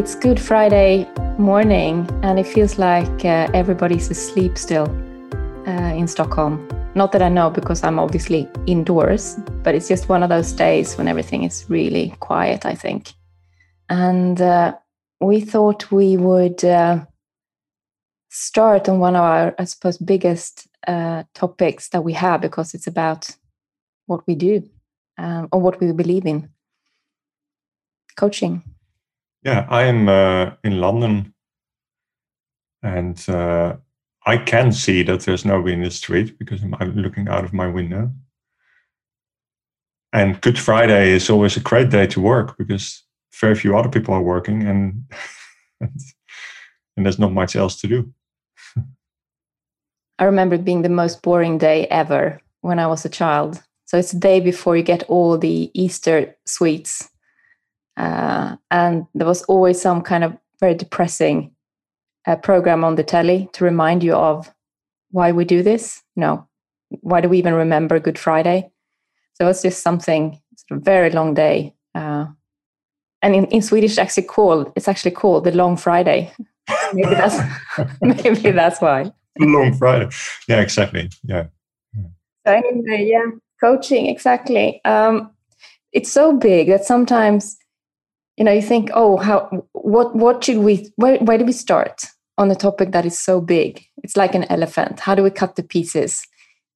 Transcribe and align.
It's 0.00 0.14
Good 0.14 0.40
Friday 0.40 1.06
morning, 1.36 2.08
and 2.22 2.38
it 2.38 2.46
feels 2.46 2.78
like 2.78 3.22
uh, 3.22 3.50
everybody's 3.52 4.10
asleep 4.10 4.56
still 4.56 4.88
uh, 5.66 5.92
in 5.94 6.08
Stockholm. 6.08 6.66
Not 6.94 7.12
that 7.12 7.20
I 7.20 7.28
know 7.28 7.50
because 7.50 7.84
I'm 7.84 7.98
obviously 7.98 8.48
indoors, 8.66 9.36
but 9.62 9.74
it's 9.74 9.88
just 9.88 10.08
one 10.08 10.22
of 10.22 10.30
those 10.30 10.52
days 10.52 10.96
when 10.96 11.06
everything 11.06 11.44
is 11.44 11.66
really 11.68 12.14
quiet, 12.18 12.64
I 12.64 12.74
think. 12.74 13.12
And 13.90 14.40
uh, 14.40 14.78
we 15.20 15.42
thought 15.42 15.92
we 15.92 16.16
would 16.16 16.64
uh, 16.64 17.04
start 18.30 18.88
on 18.88 19.00
one 19.00 19.16
of 19.16 19.22
our, 19.22 19.54
I 19.58 19.64
suppose, 19.64 19.98
biggest 19.98 20.66
uh, 20.86 21.24
topics 21.34 21.90
that 21.90 22.04
we 22.04 22.14
have 22.14 22.40
because 22.40 22.72
it's 22.72 22.86
about 22.86 23.36
what 24.06 24.26
we 24.26 24.34
do 24.34 24.66
um, 25.18 25.50
or 25.52 25.60
what 25.60 25.78
we 25.78 25.92
believe 25.92 26.24
in 26.24 26.48
coaching. 28.16 28.62
Yeah, 29.42 29.66
I 29.70 29.84
am 29.84 30.08
uh, 30.08 30.52
in 30.62 30.80
London, 30.80 31.32
and 32.82 33.28
uh, 33.28 33.76
I 34.26 34.36
can 34.36 34.70
see 34.70 35.02
that 35.04 35.20
there's 35.20 35.46
nobody 35.46 35.72
in 35.72 35.82
the 35.82 35.90
street 35.90 36.38
because 36.38 36.62
I'm 36.62 36.96
looking 36.96 37.28
out 37.28 37.44
of 37.44 37.54
my 37.54 37.66
window. 37.66 38.12
And 40.12 40.40
Good 40.40 40.58
Friday 40.58 41.10
is 41.12 41.30
always 41.30 41.56
a 41.56 41.60
great 41.60 41.88
day 41.88 42.06
to 42.08 42.20
work 42.20 42.58
because 42.58 43.02
very 43.40 43.54
few 43.54 43.76
other 43.76 43.88
people 43.88 44.12
are 44.12 44.22
working, 44.22 44.62
and 44.66 45.04
and 45.80 47.06
there's 47.06 47.18
not 47.18 47.32
much 47.32 47.56
else 47.56 47.80
to 47.80 47.86
do. 47.86 48.12
I 50.18 50.24
remember 50.24 50.56
it 50.56 50.66
being 50.66 50.82
the 50.82 50.90
most 50.90 51.22
boring 51.22 51.56
day 51.56 51.86
ever 51.86 52.42
when 52.60 52.78
I 52.78 52.86
was 52.86 53.06
a 53.06 53.08
child. 53.08 53.62
So 53.86 53.96
it's 53.96 54.12
the 54.12 54.18
day 54.18 54.40
before 54.40 54.76
you 54.76 54.82
get 54.82 55.04
all 55.04 55.38
the 55.38 55.70
Easter 55.72 56.36
sweets 56.46 57.09
uh, 57.96 58.56
and 58.70 59.06
there 59.14 59.26
was 59.26 59.42
always 59.44 59.80
some 59.80 60.02
kind 60.02 60.24
of 60.24 60.36
very 60.60 60.74
depressing 60.74 61.52
uh, 62.26 62.36
program 62.36 62.84
on 62.84 62.96
the 62.96 63.02
telly 63.02 63.48
to 63.52 63.64
remind 63.64 64.02
you 64.02 64.14
of 64.14 64.52
why 65.10 65.32
we 65.32 65.44
do 65.44 65.62
this. 65.62 66.02
You 66.16 66.20
know, 66.20 66.48
why 67.00 67.20
do 67.20 67.28
we 67.28 67.38
even 67.38 67.54
remember 67.54 67.98
Good 67.98 68.18
Friday? 68.18 68.70
So 69.34 69.48
it's 69.48 69.62
just 69.62 69.82
something, 69.82 70.40
sort 70.56 70.78
of 70.78 70.84
very 70.84 71.10
long 71.10 71.34
day. 71.34 71.74
Uh, 71.94 72.26
and 73.22 73.34
in, 73.34 73.46
in 73.46 73.62
Swedish, 73.62 73.98
actually 73.98 74.24
called 74.24 74.72
it's 74.76 74.88
actually 74.88 75.10
called 75.12 75.44
the 75.44 75.52
Long 75.52 75.76
Friday. 75.76 76.32
maybe 76.92 77.14
that's 77.14 77.38
maybe 78.00 78.50
that's 78.50 78.80
why. 78.80 79.12
Long 79.38 79.74
Friday. 79.74 80.08
Yeah, 80.48 80.60
exactly. 80.60 81.10
Yeah. 81.24 81.46
So 82.46 82.54
anyway, 82.54 83.06
yeah, 83.06 83.26
coaching 83.60 84.06
exactly. 84.06 84.82
Um, 84.84 85.30
it's 85.92 86.10
so 86.10 86.36
big 86.36 86.68
that 86.68 86.84
sometimes 86.84 87.56
you 88.36 88.44
know 88.44 88.52
you 88.52 88.62
think 88.62 88.90
oh 88.94 89.16
how 89.16 89.48
what 89.72 90.14
what 90.14 90.42
should 90.44 90.58
we 90.58 90.90
where, 90.96 91.18
where 91.18 91.38
do 91.38 91.44
we 91.44 91.52
start 91.52 92.06
on 92.38 92.50
a 92.50 92.54
topic 92.54 92.92
that 92.92 93.04
is 93.04 93.18
so 93.18 93.40
big? 93.40 93.84
It's 94.02 94.16
like 94.16 94.34
an 94.34 94.44
elephant. 94.44 94.98
How 94.98 95.14
do 95.14 95.22
we 95.22 95.30
cut 95.30 95.56
the 95.56 95.62
pieces? 95.62 96.26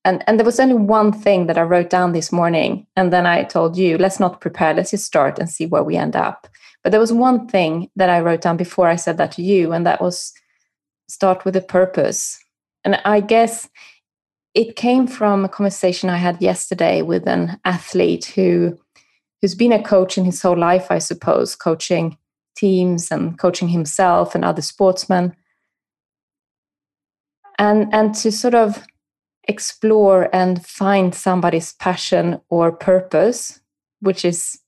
And 0.05 0.23
and 0.27 0.39
there 0.39 0.45
was 0.45 0.61
only 0.61 0.75
one 0.75 1.13
thing 1.13 1.47
that 1.47 1.57
i 1.57 1.63
wrote 1.63 1.89
down 1.89 2.13
this 2.13 2.31
morning 2.31 2.87
and 2.95 3.11
then 3.11 3.27
i 3.27 3.43
told 3.43 3.79
you 3.79 3.97
let's 3.97 4.21
not 4.21 4.43
prepare 4.43 4.75
let's 4.75 4.91
just 4.91 5.07
start 5.07 5.39
and 5.39 5.49
see 5.49 5.67
where 5.67 5.83
we 5.83 5.97
end 5.97 6.15
up. 6.17 6.47
But 6.83 6.91
there 6.91 7.01
was 7.01 7.13
one 7.13 7.49
thing 7.49 7.91
that 7.97 8.11
i 8.11 8.21
wrote 8.21 8.43
down 8.43 8.59
before 8.59 8.89
i 8.89 8.97
said 8.97 9.17
that 9.17 9.33
to 9.33 9.43
you 9.43 9.73
and 9.73 9.87
that 9.87 10.03
was 10.03 10.33
start 11.09 11.45
with 11.45 11.57
a 11.57 11.63
purpose. 11.63 12.39
And 12.85 13.01
i 13.07 13.21
guess 13.21 13.69
it 14.53 14.77
came 14.77 15.07
from 15.07 15.45
a 15.45 15.49
conversation 15.49 16.11
i 16.11 16.19
had 16.19 16.43
yesterday 16.43 17.01
with 17.01 17.27
an 17.27 17.59
athlete 17.65 18.27
who 18.27 18.79
who's 19.45 19.55
been 19.55 19.73
a 19.73 19.83
coach 19.83 20.17
in 20.17 20.25
his 20.25 20.41
whole 20.41 20.57
life, 20.57 20.87
I 20.89 20.99
suppose, 20.99 21.55
coaching 21.55 22.17
teams 22.57 23.11
and 23.11 23.39
coaching 23.39 23.69
himself 23.69 24.35
and 24.35 24.43
other 24.43 24.63
sportsmen. 24.63 25.37
And, 27.59 27.93
and 27.93 28.15
to 28.15 28.33
sort 28.33 28.55
of 28.55 28.87
explore 29.47 30.35
and 30.35 30.65
find 30.65 31.15
somebody's 31.15 31.75
passion 31.75 32.41
or 32.49 32.73
purpose, 32.73 33.61
which 34.01 34.25
is, 34.25 34.61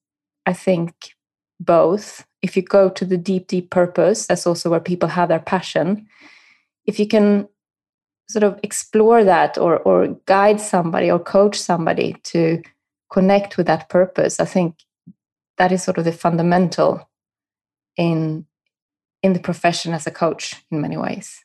I 0.44 0.52
think, 0.52 1.14
both. 1.58 2.26
If 2.42 2.54
you 2.54 2.60
go 2.60 2.90
to 2.90 3.06
the 3.06 3.16
deep, 3.16 3.46
deep 3.46 3.70
purpose, 3.70 4.26
that's 4.26 4.46
also 4.46 4.68
where 4.68 4.78
people 4.78 5.08
have 5.08 5.30
their 5.30 5.40
passion. 5.40 6.06
If 6.84 7.00
you 7.00 7.08
can 7.08 7.48
sort 8.28 8.42
of 8.42 8.60
explore 8.62 9.24
that 9.24 9.56
or, 9.56 9.78
or 9.78 10.08
guide 10.26 10.60
somebody 10.60 11.10
or 11.10 11.18
coach 11.18 11.58
somebody 11.58 12.14
to 12.24 12.60
connect 13.10 13.56
with 13.56 13.66
that 13.66 13.88
purpose 13.88 14.40
i 14.40 14.44
think 14.44 14.76
that 15.58 15.72
is 15.72 15.82
sort 15.82 15.98
of 15.98 16.04
the 16.04 16.12
fundamental 16.12 17.08
in 17.96 18.46
in 19.22 19.32
the 19.32 19.40
profession 19.40 19.92
as 19.92 20.06
a 20.06 20.10
coach 20.10 20.54
in 20.70 20.80
many 20.80 20.96
ways. 20.96 21.42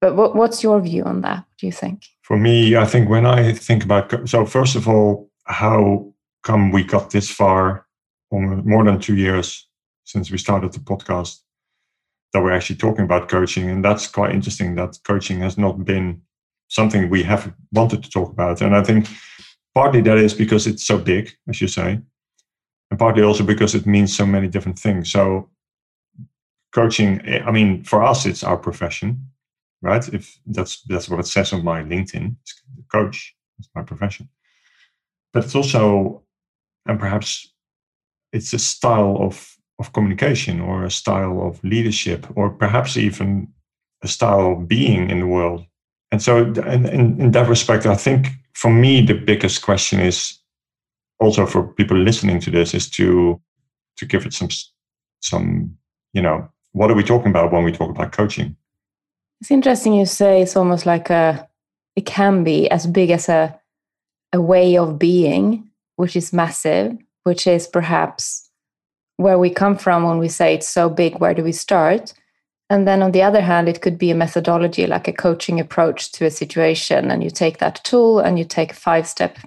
But 0.00 0.14
what, 0.14 0.36
what's 0.36 0.62
your 0.62 0.80
view 0.80 1.02
on 1.04 1.22
that 1.22 1.44
do 1.58 1.66
you 1.66 1.72
think? 1.72 2.04
For 2.22 2.36
me 2.36 2.76
i 2.76 2.84
think 2.84 3.08
when 3.08 3.26
i 3.26 3.52
think 3.52 3.84
about 3.84 4.28
so 4.28 4.44
first 4.44 4.76
of 4.76 4.86
all 4.86 5.30
how 5.44 6.12
come 6.42 6.70
we 6.70 6.84
got 6.84 7.10
this 7.10 7.30
far 7.30 7.86
more 8.30 8.84
than 8.84 9.00
two 9.00 9.16
years 9.16 9.66
since 10.04 10.30
we 10.30 10.38
started 10.38 10.72
the 10.72 10.78
podcast 10.78 11.40
that 12.32 12.42
we're 12.42 12.52
actually 12.52 12.76
talking 12.76 13.04
about 13.04 13.28
coaching? 13.30 13.70
And 13.70 13.82
that's 13.82 14.06
quite 14.06 14.34
interesting 14.34 14.74
that 14.74 14.98
coaching 15.04 15.40
has 15.40 15.56
not 15.56 15.84
been 15.84 16.20
something 16.68 17.08
we 17.08 17.22
have 17.22 17.52
wanted 17.72 18.04
to 18.04 18.10
talk 18.10 18.30
about. 18.30 18.60
And 18.60 18.76
i 18.76 18.82
think 18.82 19.08
partly 19.78 20.00
that 20.00 20.18
is 20.18 20.34
because 20.34 20.66
it's 20.66 20.84
so 20.84 20.98
big, 20.98 21.30
as 21.48 21.60
you 21.60 21.68
say, 21.68 22.00
and 22.90 22.98
partly 22.98 23.22
also 23.22 23.44
because 23.44 23.76
it 23.76 23.86
means 23.86 24.16
so 24.16 24.26
many 24.26 24.48
different 24.48 24.76
things. 24.76 25.12
So, 25.12 25.48
coaching, 26.74 27.10
I 27.46 27.52
mean, 27.52 27.84
for 27.84 28.02
us, 28.02 28.26
it's 28.26 28.42
our 28.42 28.56
profession, 28.56 29.08
right? 29.80 30.04
If 30.12 30.24
that's 30.46 30.82
that's 30.88 31.08
what 31.08 31.20
it 31.20 31.28
says 31.28 31.52
on 31.52 31.62
my 31.62 31.84
LinkedIn, 31.84 32.34
coach. 32.90 33.36
That's 33.56 33.70
my 33.76 33.82
profession. 33.82 34.28
But 35.32 35.44
it's 35.44 35.54
also, 35.54 36.22
and 36.86 36.98
perhaps, 36.98 37.28
it's 38.32 38.52
a 38.52 38.58
style 38.58 39.16
of 39.20 39.34
of 39.78 39.92
communication 39.92 40.60
or 40.60 40.84
a 40.84 40.90
style 40.90 41.38
of 41.48 41.62
leadership 41.62 42.26
or 42.34 42.50
perhaps 42.50 42.96
even 42.96 43.46
a 44.02 44.08
style 44.08 44.52
of 44.52 44.66
being 44.66 45.10
in 45.10 45.20
the 45.20 45.32
world. 45.36 45.60
And 46.10 46.22
so, 46.22 46.38
in, 46.38 46.86
in, 46.86 47.20
in 47.20 47.30
that 47.32 47.48
respect, 47.48 47.86
I 47.86 47.94
think 47.94 48.28
for 48.54 48.70
me, 48.70 49.02
the 49.02 49.14
biggest 49.14 49.62
question 49.62 50.00
is 50.00 50.38
also 51.20 51.46
for 51.46 51.66
people 51.74 51.96
listening 51.96 52.40
to 52.40 52.50
this 52.50 52.74
is 52.74 52.88
to 52.90 53.40
to 53.96 54.06
give 54.06 54.24
it 54.24 54.32
some 54.32 54.48
some 55.20 55.76
you 56.12 56.22
know 56.22 56.48
what 56.72 56.90
are 56.90 56.94
we 56.94 57.02
talking 57.02 57.30
about 57.30 57.52
when 57.52 57.64
we 57.64 57.72
talk 57.72 57.90
about 57.90 58.12
coaching? 58.12 58.56
It's 59.40 59.50
interesting 59.50 59.94
you 59.94 60.06
say 60.06 60.42
it's 60.42 60.56
almost 60.56 60.86
like 60.86 61.10
a 61.10 61.48
it 61.96 62.06
can 62.06 62.44
be 62.44 62.70
as 62.70 62.86
big 62.86 63.10
as 63.10 63.28
a 63.28 63.58
a 64.32 64.40
way 64.40 64.76
of 64.76 64.98
being, 64.98 65.70
which 65.96 66.14
is 66.14 66.32
massive, 66.32 66.96
which 67.24 67.46
is 67.46 67.66
perhaps 67.66 68.48
where 69.16 69.38
we 69.38 69.50
come 69.50 69.76
from 69.76 70.04
when 70.04 70.18
we 70.18 70.28
say 70.28 70.54
it's 70.54 70.68
so 70.68 70.88
big. 70.88 71.18
Where 71.18 71.34
do 71.34 71.42
we 71.42 71.52
start? 71.52 72.12
And 72.70 72.86
then 72.86 73.02
on 73.02 73.12
the 73.12 73.22
other 73.22 73.40
hand, 73.40 73.68
it 73.68 73.80
could 73.80 73.98
be 73.98 74.10
a 74.10 74.14
methodology 74.14 74.86
like 74.86 75.08
a 75.08 75.12
coaching 75.12 75.58
approach 75.58 76.12
to 76.12 76.26
a 76.26 76.30
situation. 76.30 77.10
And 77.10 77.24
you 77.24 77.30
take 77.30 77.58
that 77.58 77.82
tool 77.84 78.20
and 78.20 78.38
you 78.38 78.44
take 78.44 78.72
a 78.72 78.76
five 78.76 79.06
step 79.06 79.38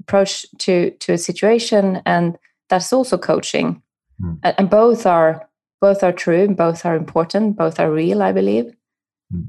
approach 0.00 0.44
to, 0.58 0.90
to 0.90 1.12
a 1.12 1.18
situation. 1.18 2.02
And 2.04 2.36
that's 2.68 2.92
also 2.92 3.18
coaching. 3.18 3.82
Mm. 4.20 4.38
And 4.42 4.70
both 4.70 5.06
are 5.06 5.48
both 5.80 6.02
are 6.02 6.12
true, 6.12 6.48
both 6.48 6.86
are 6.86 6.96
important, 6.96 7.56
both 7.56 7.78
are 7.78 7.92
real, 7.92 8.22
I 8.22 8.32
believe. 8.32 8.74
Mm. 9.32 9.48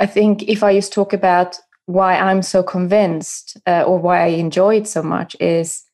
I 0.00 0.06
think 0.06 0.42
if 0.44 0.62
I 0.62 0.74
just 0.74 0.92
talk 0.92 1.12
about 1.12 1.58
why 1.86 2.16
I'm 2.16 2.42
so 2.42 2.62
convinced 2.62 3.58
uh, 3.66 3.82
or 3.82 3.98
why 3.98 4.22
I 4.22 4.28
enjoy 4.28 4.76
it 4.76 4.88
so 4.88 5.02
much 5.02 5.36
is 5.38 5.84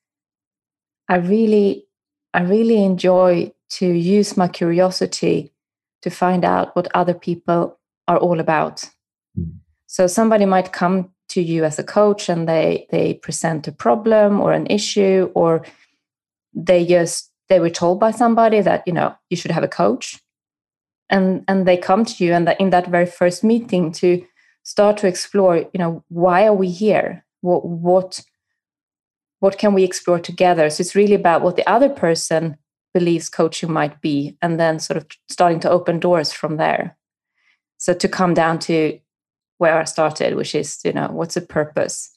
I 1.09 1.17
really 1.17 1.87
I 2.33 2.43
really 2.43 2.85
enjoy 2.85 3.53
to 3.71 3.87
use 3.87 4.37
my 4.37 4.47
curiosity 4.47 5.50
to 6.03 6.11
find 6.11 6.45
out 6.45 6.75
what 6.75 6.89
other 6.95 7.15
people 7.15 7.79
are 8.09 8.19
all 8.19 8.41
about. 8.41 8.89
Mm. 9.39 9.59
So 9.87 10.07
somebody 10.07 10.47
might 10.47 10.73
come 10.73 11.11
to 11.31 11.43
you 11.43 11.65
as 11.65 11.79
a 11.79 11.85
coach 11.85 12.29
and 12.29 12.49
they 12.49 12.87
they 12.91 13.15
present 13.15 13.69
a 13.69 13.73
problem 13.73 14.41
or 14.41 14.53
an 14.53 14.67
issue 14.67 15.31
or 15.35 15.65
they 16.53 16.85
just 16.85 17.31
they 17.49 17.61
were 17.61 17.71
told 17.71 18.01
by 18.01 18.11
somebody 18.11 18.61
that 18.61 18.83
you 18.87 18.93
know 18.93 19.15
you 19.31 19.37
should 19.37 19.51
have 19.53 19.63
a 19.63 19.69
coach 19.69 20.21
and 21.09 21.45
and 21.49 21.67
they 21.67 21.77
come 21.77 22.05
to 22.05 22.25
you 22.25 22.33
and 22.33 22.47
that 22.47 22.61
in 22.61 22.71
that 22.71 22.89
very 22.89 23.07
first 23.07 23.45
meeting 23.45 23.93
to 23.93 24.25
start 24.63 24.97
to 24.97 25.07
explore 25.07 25.57
you 25.57 25.79
know 25.79 26.05
why 26.09 26.47
are 26.47 26.55
we 26.55 26.69
here 26.69 27.25
what 27.41 27.65
what 27.65 28.21
what 29.39 29.57
can 29.57 29.73
we 29.73 29.85
explore 29.85 30.19
together 30.19 30.69
so 30.69 30.81
it's 30.81 30.97
really 30.97 31.15
about 31.15 31.43
what 31.43 31.57
the 31.57 31.69
other 31.69 31.89
person 31.89 32.57
believes 32.93 33.29
coaching 33.29 33.73
might 33.73 34.01
be, 34.01 34.37
and 34.43 34.59
then 34.59 34.79
sort 34.79 34.97
of 34.97 35.07
starting 35.29 35.61
to 35.61 35.71
open 35.71 36.01
doors 36.01 36.33
from 36.33 36.57
there. 36.57 36.97
So 37.79 37.95
to 37.95 38.09
come 38.09 38.35
down 38.35 38.59
to 38.61 38.99
where 39.59 39.79
I 39.79 39.85
started, 39.85 40.35
which 40.35 40.55
is, 40.55 40.81
you 40.85 40.93
know, 40.93 41.09
what's 41.11 41.35
the 41.35 41.41
purpose? 41.41 42.11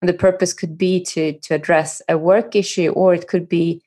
And 0.00 0.08
the 0.08 0.14
purpose 0.14 0.52
could 0.52 0.78
be 0.78 1.02
to 1.04 1.32
to 1.32 1.54
address 1.54 2.02
a 2.08 2.16
work 2.16 2.54
issue, 2.54 2.90
or 2.90 3.14
it 3.14 3.28
could 3.28 3.48
be 3.48 3.82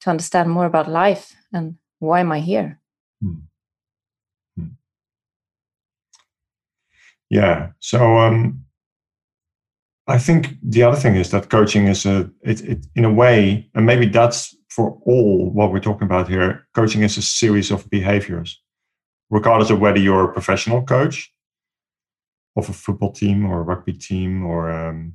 to 0.00 0.10
understand 0.10 0.50
more 0.50 0.66
about 0.66 0.88
life 0.88 1.34
and 1.52 1.76
why 2.00 2.20
am 2.20 2.32
I 2.32 2.40
here? 2.40 2.80
Hmm. 3.22 3.34
Hmm. 4.56 4.66
Yeah. 7.30 7.68
So 7.78 8.18
um, 8.18 8.64
I 10.08 10.18
think 10.18 10.56
the 10.62 10.82
other 10.82 10.96
thing 10.96 11.14
is 11.14 11.30
that 11.30 11.48
coaching 11.48 11.86
is 11.86 12.04
a 12.04 12.28
it, 12.42 12.60
it 12.62 12.86
in 12.96 13.04
a 13.04 13.12
way, 13.12 13.70
and 13.74 13.86
maybe 13.86 14.06
that's 14.06 14.56
for 14.74 14.98
all 15.04 15.50
what 15.50 15.70
we're 15.70 15.80
talking 15.80 16.06
about 16.06 16.28
here. 16.28 16.66
Coaching 16.74 17.02
is 17.02 17.18
a 17.18 17.22
series 17.22 17.70
of 17.70 17.88
behaviors, 17.90 18.60
regardless 19.30 19.70
of 19.70 19.80
whether 19.80 19.98
you're 19.98 20.30
a 20.30 20.32
professional 20.32 20.82
coach 20.82 21.32
of 22.56 22.68
a 22.68 22.72
football 22.72 23.12
team 23.12 23.44
or 23.44 23.60
a 23.60 23.62
rugby 23.62 23.92
team 23.92 24.44
or 24.44 24.70
um, 24.70 25.14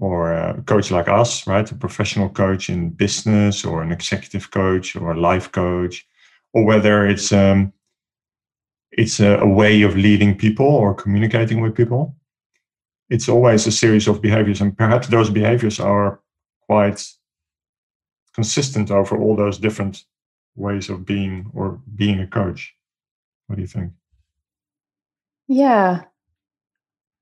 or 0.00 0.32
a 0.32 0.62
coach 0.62 0.90
like 0.90 1.08
us, 1.08 1.46
right? 1.46 1.70
A 1.70 1.74
professional 1.74 2.28
coach 2.28 2.70
in 2.70 2.90
business 2.90 3.64
or 3.64 3.82
an 3.82 3.92
executive 3.92 4.50
coach 4.50 4.94
or 4.94 5.12
a 5.12 5.20
life 5.20 5.50
coach, 5.50 6.06
or 6.52 6.64
whether 6.64 7.06
it's 7.06 7.32
um, 7.32 7.72
it's 8.92 9.20
a, 9.20 9.38
a 9.38 9.48
way 9.48 9.82
of 9.82 9.96
leading 9.96 10.36
people 10.36 10.66
or 10.66 10.94
communicating 10.94 11.60
with 11.60 11.76
people. 11.76 12.16
It's 13.10 13.28
always 13.28 13.66
a 13.66 13.72
series 13.72 14.08
of 14.08 14.22
behaviors, 14.22 14.60
and 14.60 14.76
perhaps 14.76 15.06
those 15.08 15.30
behaviors 15.30 15.80
are 15.80 16.20
quite 16.66 17.00
consistent 18.38 18.88
over 18.88 19.18
all 19.18 19.34
those 19.34 19.58
different 19.58 20.04
ways 20.54 20.88
of 20.88 21.04
being 21.04 21.50
or 21.54 21.80
being 21.96 22.20
a 22.20 22.26
coach. 22.26 22.72
What 23.46 23.56
do 23.56 23.62
you 23.62 23.66
think? 23.66 23.90
Yeah, 25.48 26.04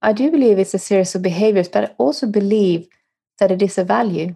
I 0.02 0.12
do 0.12 0.30
believe 0.30 0.58
it's 0.58 0.74
a 0.74 0.78
series 0.78 1.14
of 1.14 1.22
behaviors, 1.22 1.70
but 1.70 1.84
I 1.84 1.94
also 1.96 2.26
believe 2.26 2.86
that 3.38 3.50
it 3.50 3.62
is 3.62 3.78
a 3.78 3.84
value. 3.84 4.34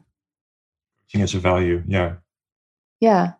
Coaching 1.02 1.20
is 1.20 1.34
a 1.34 1.38
value, 1.38 1.82
yeah. 1.86 2.14
Yeah. 2.98 3.32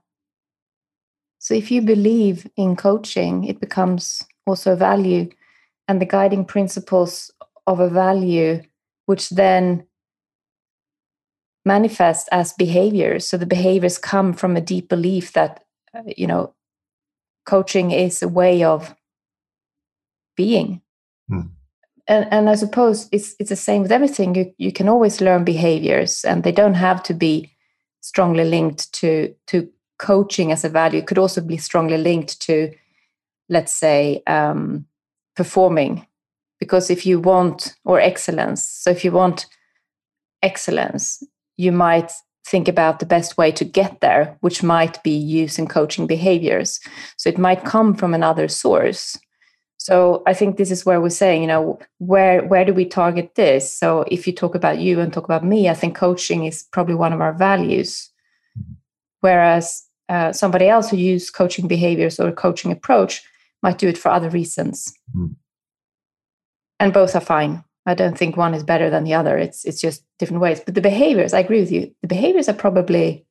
So 1.39 1.55
if 1.55 1.71
you 1.71 1.81
believe 1.81 2.47
in 2.59 2.77
coaching, 2.77 3.45
it 3.45 3.59
becomes 3.59 4.23
also 4.47 4.75
a 4.75 4.77
value. 4.77 5.31
And 5.89 5.99
the 5.99 6.13
guiding 6.17 6.45
principles 6.45 7.31
of 7.67 7.81
a 7.81 7.89
value, 7.89 8.61
which 9.07 9.31
then 9.31 9.87
manifest 11.65 12.29
as 12.33 12.53
behaviors. 12.55 13.29
So 13.29 13.37
the 13.37 13.47
behaviors 13.47 13.99
come 13.99 14.33
from 14.33 14.57
a 14.57 14.61
deep 14.61 14.89
belief 14.89 15.33
that, 15.33 15.65
uh, 15.95 16.03
you 16.17 16.27
know, 16.27 16.55
coaching 17.47 17.91
is 17.91 18.23
a 18.23 18.29
way 18.29 18.63
of 18.63 18.95
being. 20.37 20.83
Hmm 21.29 21.49
and 22.11 22.27
and 22.31 22.51
I 22.51 22.57
suppose 22.57 23.09
it's 23.13 23.35
it's 23.39 23.51
the 23.51 23.57
same 23.57 23.83
with 23.83 23.93
everything. 23.93 24.35
You 24.35 24.53
you 24.59 24.73
can 24.73 24.89
always 24.89 25.21
learn 25.21 25.45
behaviors, 25.45 26.25
and 26.25 26.43
they 26.43 26.53
don't 26.53 26.75
have 26.75 27.03
to 27.05 27.15
be 27.15 27.53
strongly 28.01 28.45
linked 28.45 28.93
to 28.95 29.35
to 29.47 29.69
coaching 29.99 30.53
as 30.53 30.65
a 30.65 30.69
value. 30.69 30.99
It 30.99 31.07
could 31.07 31.19
also 31.19 31.41
be 31.41 31.57
strongly 31.57 31.99
linked 31.99 32.41
to, 32.43 32.73
let's 33.49 33.75
say, 33.75 34.23
um, 34.27 34.87
performing, 35.37 36.07
because 36.59 36.91
if 36.91 37.07
you 37.07 37.21
want 37.21 37.77
or 37.85 38.01
excellence. 38.01 38.65
So 38.65 38.91
if 38.91 39.05
you 39.05 39.13
want 39.13 39.47
excellence, 40.43 41.23
you 41.61 41.73
might 41.73 42.11
think 42.47 42.69
about 42.69 42.99
the 42.99 43.07
best 43.07 43.37
way 43.39 43.53
to 43.53 43.65
get 43.65 44.01
there, 44.01 44.37
which 44.41 44.63
might 44.63 45.03
be 45.03 45.17
using 45.17 45.67
coaching 45.69 46.07
behaviors. 46.07 46.81
So 47.17 47.29
it 47.29 47.39
might 47.39 47.65
come 47.65 47.95
from 47.95 48.15
another 48.15 48.49
source 48.49 49.19
so 49.81 50.23
I 50.27 50.35
think 50.35 50.59
this 50.59 50.71
is 50.71 50.85
where 50.85 51.01
we're 51.01 51.09
saying, 51.09 51.41
you 51.41 51.49
know, 51.49 51.79
where 51.99 52.45
where 52.45 52.67
do 52.67 52.75
we 52.75 52.85
target 52.85 53.35
this? 53.35 53.73
So 53.73 54.05
if 54.09 54.27
you 54.27 54.33
talk 54.35 54.55
about 54.55 54.79
you 54.79 55.01
and 55.01 55.11
talk 55.11 55.25
about 55.25 55.43
me, 55.43 55.71
I 55.71 55.75
think 55.75 55.97
coaching 55.97 56.45
is 56.45 56.65
probably 56.71 56.95
one 56.95 57.15
of 57.15 57.23
our 57.23 57.33
values. 57.33 58.11
Whereas 59.21 59.83
uh, 60.11 60.33
somebody 60.33 60.69
else 60.69 60.91
who 60.91 60.99
use 60.99 61.31
coaching 61.31 61.67
behaviors 61.67 62.21
or 62.21 62.29
a 62.29 62.33
coaching 62.33 62.71
approach 62.71 63.23
might 63.63 63.79
do 63.79 63.89
it 63.89 63.97
for 63.97 64.11
other 64.11 64.29
reasons. 64.29 64.93
Mm. 65.17 65.35
And 66.79 66.93
both 66.93 67.17
are 67.17 67.21
fine. 67.21 67.65
I 67.87 67.95
don't 67.95 68.17
think 68.17 68.37
one 68.37 68.55
is 68.55 68.63
better 68.63 68.91
than 68.91 69.05
the 69.05 69.15
other. 69.15 69.39
It's 69.39 69.65
it's 69.65 69.81
just 69.81 70.05
different 70.19 70.43
ways. 70.43 70.61
But 70.61 70.75
the 70.75 70.81
behaviors, 70.81 71.33
I 71.33 71.41
agree 71.41 71.61
with 71.61 71.73
you. 71.73 71.95
The 72.03 72.09
behaviors 72.09 72.49
are 72.49 72.55
probably 72.55 73.25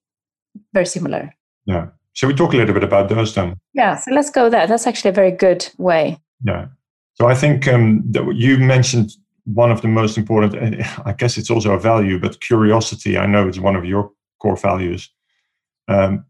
very 0.73 0.85
similar. 0.85 1.33
Yeah. 1.65 1.87
Shall 2.13 2.27
we 2.27 2.35
talk 2.35 2.53
a 2.53 2.57
little 2.57 2.73
bit 2.73 2.83
about 2.83 3.09
those 3.09 3.35
then? 3.35 3.55
Yeah. 3.73 3.95
So 3.97 4.11
let's 4.11 4.31
go 4.31 4.49
there. 4.49 4.67
That's 4.67 4.87
actually 4.87 5.09
a 5.11 5.13
very 5.13 5.31
good 5.31 5.69
way. 5.77 6.19
Yeah. 6.43 6.67
So 7.13 7.27
I 7.27 7.35
think 7.35 7.67
um, 7.67 8.03
that 8.11 8.33
you 8.35 8.57
mentioned 8.57 9.11
one 9.45 9.71
of 9.71 9.81
the 9.81 9.87
most 9.87 10.17
important, 10.17 10.55
I 11.05 11.13
guess 11.13 11.37
it's 11.37 11.49
also 11.49 11.73
a 11.73 11.79
value, 11.79 12.19
but 12.19 12.41
curiosity. 12.41 13.17
I 13.17 13.25
know 13.25 13.47
it's 13.47 13.59
one 13.59 13.75
of 13.75 13.85
your 13.85 14.11
core 14.41 14.57
values. 14.57 15.09
Um, 15.87 16.25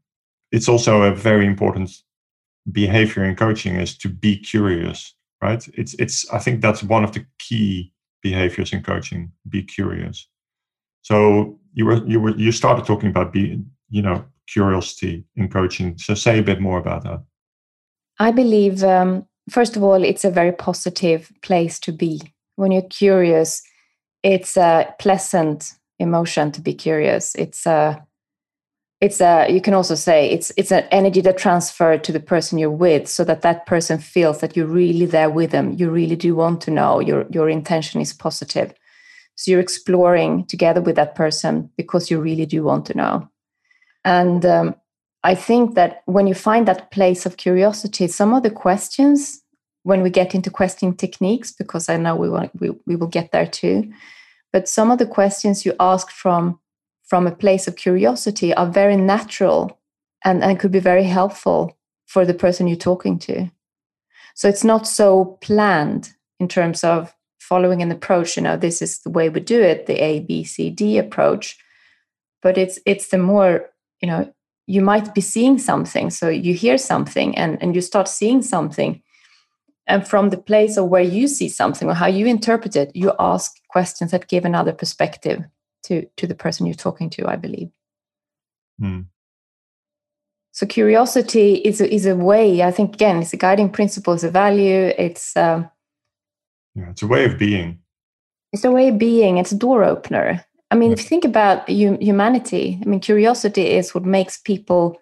it's 0.52 0.68
also 0.68 1.04
a 1.04 1.14
very 1.14 1.46
important 1.46 1.92
behavior 2.72 3.24
in 3.24 3.36
coaching 3.36 3.76
is 3.76 3.98
to 3.98 4.10
be 4.10 4.38
curious, 4.38 5.14
right? 5.42 5.66
It's 5.74 5.94
it's. 5.96 6.30
I 6.32 6.40
think 6.40 6.62
that's 6.62 6.84
one 6.84 7.04
of 7.04 7.12
the 7.12 7.26
key 7.38 7.94
behaviors 8.22 8.74
in 8.74 8.84
coaching. 8.84 9.32
Be 9.48 9.64
curious. 9.64 10.28
So 11.02 11.60
you 11.74 11.86
were 11.86 12.06
you 12.06 12.20
were 12.20 12.36
you 12.36 12.52
started 12.52 12.86
talking 12.86 13.10
about 13.10 13.34
being 13.34 13.66
you 13.90 14.02
know 14.02 14.26
curiosity 14.48 15.26
in 15.36 15.50
coaching. 15.50 15.98
So 15.98 16.14
say 16.14 16.40
a 16.40 16.44
bit 16.44 16.60
more 16.60 16.80
about 16.80 17.04
that. 17.04 17.24
I 18.20 18.32
believe 18.32 18.84
um, 18.84 19.26
first 19.50 19.76
of 19.76 19.84
all, 19.84 20.04
it's 20.04 20.26
a 20.26 20.32
very 20.32 20.52
positive 20.52 21.32
place 21.42 21.80
to 21.82 21.92
be. 21.92 22.22
When 22.56 22.72
you're 22.72 22.82
curious, 22.82 23.62
it's 24.24 24.58
a 24.58 24.94
pleasant 25.00 25.74
emotion 26.00 26.52
to 26.52 26.62
be 26.62 26.74
curious. 26.74 27.36
It's 27.36 27.66
a 27.66 28.06
it's 29.02 29.22
a 29.22 29.48
you 29.50 29.62
can 29.62 29.74
also 29.74 29.96
say 29.96 30.30
it's 30.30 30.52
it's 30.58 30.72
an 30.72 30.86
energy 30.92 31.22
that 31.22 31.38
transferred 31.38 32.04
to 32.04 32.12
the 32.12 32.20
person 32.20 32.58
you're 32.58 32.70
with 32.70 33.08
so 33.08 33.24
that 33.24 33.42
that 33.42 33.66
person 33.66 33.98
feels 33.98 34.42
that 34.42 34.58
you're 34.58 34.66
really 34.66 35.06
there 35.06 35.30
with 35.30 35.52
them. 35.52 35.74
You 35.78 35.90
really 35.90 36.18
do 36.18 36.36
want 36.36 36.62
to 36.62 36.72
know 36.72 37.00
your 37.00 37.26
your 37.30 37.50
intention 37.50 38.02
is 38.02 38.14
positive. 38.14 38.74
So 39.36 39.52
you're 39.52 39.62
exploring 39.62 40.46
together 40.46 40.82
with 40.82 40.98
that 40.98 41.16
person 41.16 41.70
because 41.78 42.12
you 42.12 42.20
really 42.20 42.46
do 42.46 42.64
want 42.64 42.86
to 42.88 42.98
know. 42.98 43.30
And 44.04 44.46
um, 44.46 44.76
I 45.24 45.34
think 45.34 45.76
that 45.76 46.02
when 46.06 46.28
you 46.28 46.34
find 46.34 46.68
that 46.68 46.92
place 46.92 47.26
of 47.26 47.38
curiosity, 47.38 48.08
some 48.08 48.34
of 48.34 48.44
the 48.44 48.52
questions, 48.52 49.42
when 49.84 50.02
we 50.02 50.10
get 50.10 50.36
into 50.36 50.50
questioning 50.50 50.96
techniques, 50.96 51.54
because 51.54 51.88
I 51.88 51.96
know 51.96 52.18
we 52.18 52.30
want 52.30 52.52
we, 52.60 52.72
we 52.86 52.98
will 52.98 53.08
get 53.08 53.32
there 53.32 53.48
too, 53.48 53.90
but 54.52 54.68
some 54.68 54.92
of 54.92 54.98
the 54.98 55.08
questions 55.08 55.66
you 55.66 55.74
ask 55.80 56.12
from 56.12 56.60
from 57.10 57.26
a 57.26 57.36
place 57.36 57.68
of 57.68 57.76
curiosity 57.76 58.54
are 58.54 58.68
very 58.68 58.96
natural 58.96 59.80
and, 60.24 60.44
and 60.44 60.60
could 60.60 60.72
be 60.72 60.80
very 60.80 61.04
helpful 61.04 61.76
for 62.06 62.26
the 62.26 62.34
person 62.34 62.68
you're 62.68 62.78
talking 62.78 63.18
to. 63.20 63.50
So 64.36 64.48
it's 64.48 64.64
not 64.64 64.88
so 64.88 65.38
planned 65.42 66.14
in 66.40 66.48
terms 66.48 66.84
of 66.84 67.14
following 67.40 67.82
an 67.82 67.92
approach, 67.92 68.38
you 68.38 68.44
know, 68.44 68.56
this 68.56 68.82
is 68.82 69.00
the 69.00 69.10
way 69.10 69.28
we 69.28 69.40
do 69.40 69.60
it, 69.60 69.88
the 69.88 70.02
A, 70.02 70.20
B, 70.20 70.44
C, 70.44 70.70
D 70.70 70.98
approach. 70.98 71.58
But 72.42 72.58
it's 72.58 72.80
it's 72.86 73.10
the 73.10 73.18
more, 73.18 73.70
you 74.02 74.08
know, 74.08 74.32
you 74.70 74.82
might 74.84 75.16
be 75.16 75.22
seeing 75.22 75.58
something 75.58 76.12
so 76.12 76.30
you 76.30 76.54
hear 76.54 76.78
something 76.78 77.36
and, 77.36 77.58
and 77.62 77.74
you 77.74 77.82
start 77.82 78.08
seeing 78.08 78.44
something 78.44 79.02
and 79.88 80.08
from 80.08 80.30
the 80.30 80.38
place 80.38 80.78
of 80.78 80.86
where 80.86 81.02
you 81.02 81.28
see 81.28 81.50
something 81.50 81.90
or 81.90 81.96
how 81.96 82.06
you 82.06 82.28
interpret 82.28 82.76
it 82.76 82.92
you 82.96 83.12
ask 83.18 83.52
questions 83.70 84.12
that 84.12 84.28
give 84.28 84.46
another 84.46 84.72
perspective 84.72 85.44
to 85.84 86.06
to 86.18 86.28
the 86.28 86.36
person 86.36 86.66
you're 86.66 86.76
talking 86.76 87.10
to 87.10 87.28
i 87.28 87.36
believe 87.36 87.70
mm. 88.82 89.06
so 90.52 90.66
curiosity 90.66 91.56
is 91.56 91.82
a, 91.82 91.94
is 91.94 92.06
a 92.06 92.16
way 92.16 92.64
i 92.64 92.72
think 92.72 92.94
again 92.94 93.22
it's 93.22 93.34
a 93.34 93.38
guiding 93.38 93.70
principle 93.70 94.14
it's 94.14 94.24
a 94.24 94.32
value 94.32 94.94
it's 94.98 95.36
um, 95.38 95.70
yeah 96.76 96.90
it's 96.90 97.02
a 97.02 97.08
way 97.08 97.26
of 97.26 97.38
being 97.38 97.80
it's 98.52 98.64
a 98.64 98.72
way 98.72 98.90
of 98.90 98.98
being 98.98 99.38
it's 99.38 99.52
a 99.52 99.58
door 99.58 99.84
opener 99.84 100.44
I 100.72 100.76
mean, 100.76 100.92
if 100.92 101.00
you 101.00 101.06
think 101.06 101.26
about 101.26 101.68
humanity, 101.68 102.80
I 102.82 102.86
mean, 102.86 103.00
curiosity 103.00 103.72
is 103.72 103.96
what 103.96 104.06
makes 104.06 104.38
people 104.38 105.00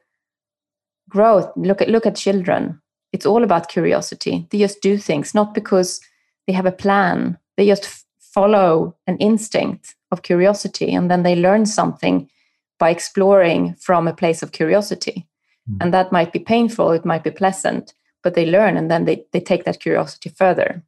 grow. 1.10 1.52
Look 1.58 1.82
at 1.82 1.90
look 1.90 2.06
at 2.06 2.16
children. 2.16 2.82
It's 3.12 3.26
all 3.26 3.44
about 3.44 3.68
curiosity. 3.68 4.48
They 4.50 4.60
just 4.60 4.82
do 4.82 4.98
things 4.98 5.34
not 5.34 5.54
because 5.54 6.00
they 6.46 6.54
have 6.54 6.66
a 6.66 6.72
plan. 6.72 7.38
They 7.58 7.68
just 7.68 8.06
follow 8.38 8.96
an 9.08 9.18
instinct 9.18 9.96
of 10.12 10.22
curiosity, 10.22 10.94
and 10.94 11.10
then 11.10 11.24
they 11.24 11.36
learn 11.36 11.66
something 11.66 12.30
by 12.78 12.92
exploring 12.92 13.76
from 13.80 14.08
a 14.08 14.14
place 14.14 14.44
of 14.44 14.52
curiosity. 14.52 15.28
Mm. 15.68 15.78
And 15.82 15.94
that 15.94 16.12
might 16.12 16.32
be 16.32 16.40
painful. 16.40 16.92
It 16.92 17.06
might 17.06 17.24
be 17.24 17.32
pleasant, 17.32 17.94
but 18.24 18.36
they 18.36 18.46
learn, 18.46 18.78
and 18.78 18.92
then 18.92 19.06
they 19.06 19.26
they 19.32 19.42
take 19.42 19.64
that 19.64 19.80
curiosity 19.80 20.30
further. 20.30 20.84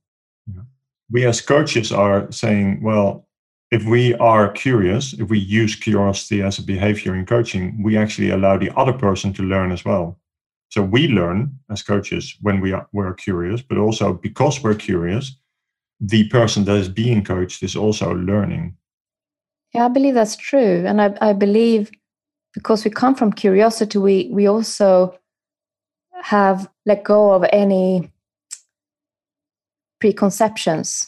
Yeah. 0.45 0.65
We 1.11 1.27
as 1.27 1.41
coaches 1.41 1.91
are 1.91 2.31
saying, 2.31 2.83
well, 2.83 3.27
if 3.71 3.83
we 3.85 4.13
are 4.19 4.51
curious, 4.51 5.13
if 5.13 5.29
we 5.29 5.39
use 5.61 5.75
curiosity 5.75 6.43
as 6.43 6.59
a 6.59 6.63
behavior 6.63 7.15
in 7.15 7.25
coaching, 7.25 7.83
we 7.83 7.97
actually 7.97 8.31
allow 8.31 8.57
the 8.57 8.71
other 8.81 8.93
person 8.93 9.33
to 9.33 9.43
learn 9.43 9.71
as 9.71 9.83
well. 9.85 10.19
So 10.69 10.83
we 10.83 11.07
learn 11.07 11.59
as 11.69 11.83
coaches 11.83 12.37
when 12.41 12.61
we 12.61 12.73
are 12.73 12.87
we're 12.93 13.15
curious, 13.15 13.61
but 13.69 13.77
also 13.77 14.13
because 14.13 14.63
we're 14.63 14.85
curious, 14.89 15.39
the 15.99 16.27
person 16.29 16.65
that 16.65 16.77
is 16.77 16.89
being 16.89 17.23
coached 17.23 17.63
is 17.63 17.75
also 17.75 18.13
learning. 18.13 18.75
Yeah, 19.73 19.85
I 19.85 19.89
believe 19.89 20.13
that's 20.13 20.35
true. 20.35 20.83
And 20.87 21.01
I, 21.01 21.15
I 21.21 21.33
believe 21.33 21.91
because 22.53 22.83
we 22.83 22.91
come 22.91 23.15
from 23.15 23.31
curiosity, 23.31 23.97
we 23.99 24.29
we 24.31 24.47
also 24.47 25.17
have 26.21 26.69
let 26.85 27.03
go 27.03 27.31
of 27.31 27.45
any 27.51 28.11
preconceptions. 29.99 31.07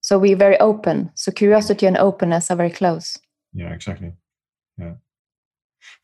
So 0.00 0.18
we're 0.18 0.36
very 0.36 0.58
open. 0.60 1.10
So 1.14 1.32
curiosity 1.32 1.86
and 1.86 1.96
openness 1.96 2.50
are 2.50 2.56
very 2.56 2.70
close. 2.70 3.18
Yeah, 3.52 3.72
exactly. 3.72 4.12
Yeah. 4.78 4.94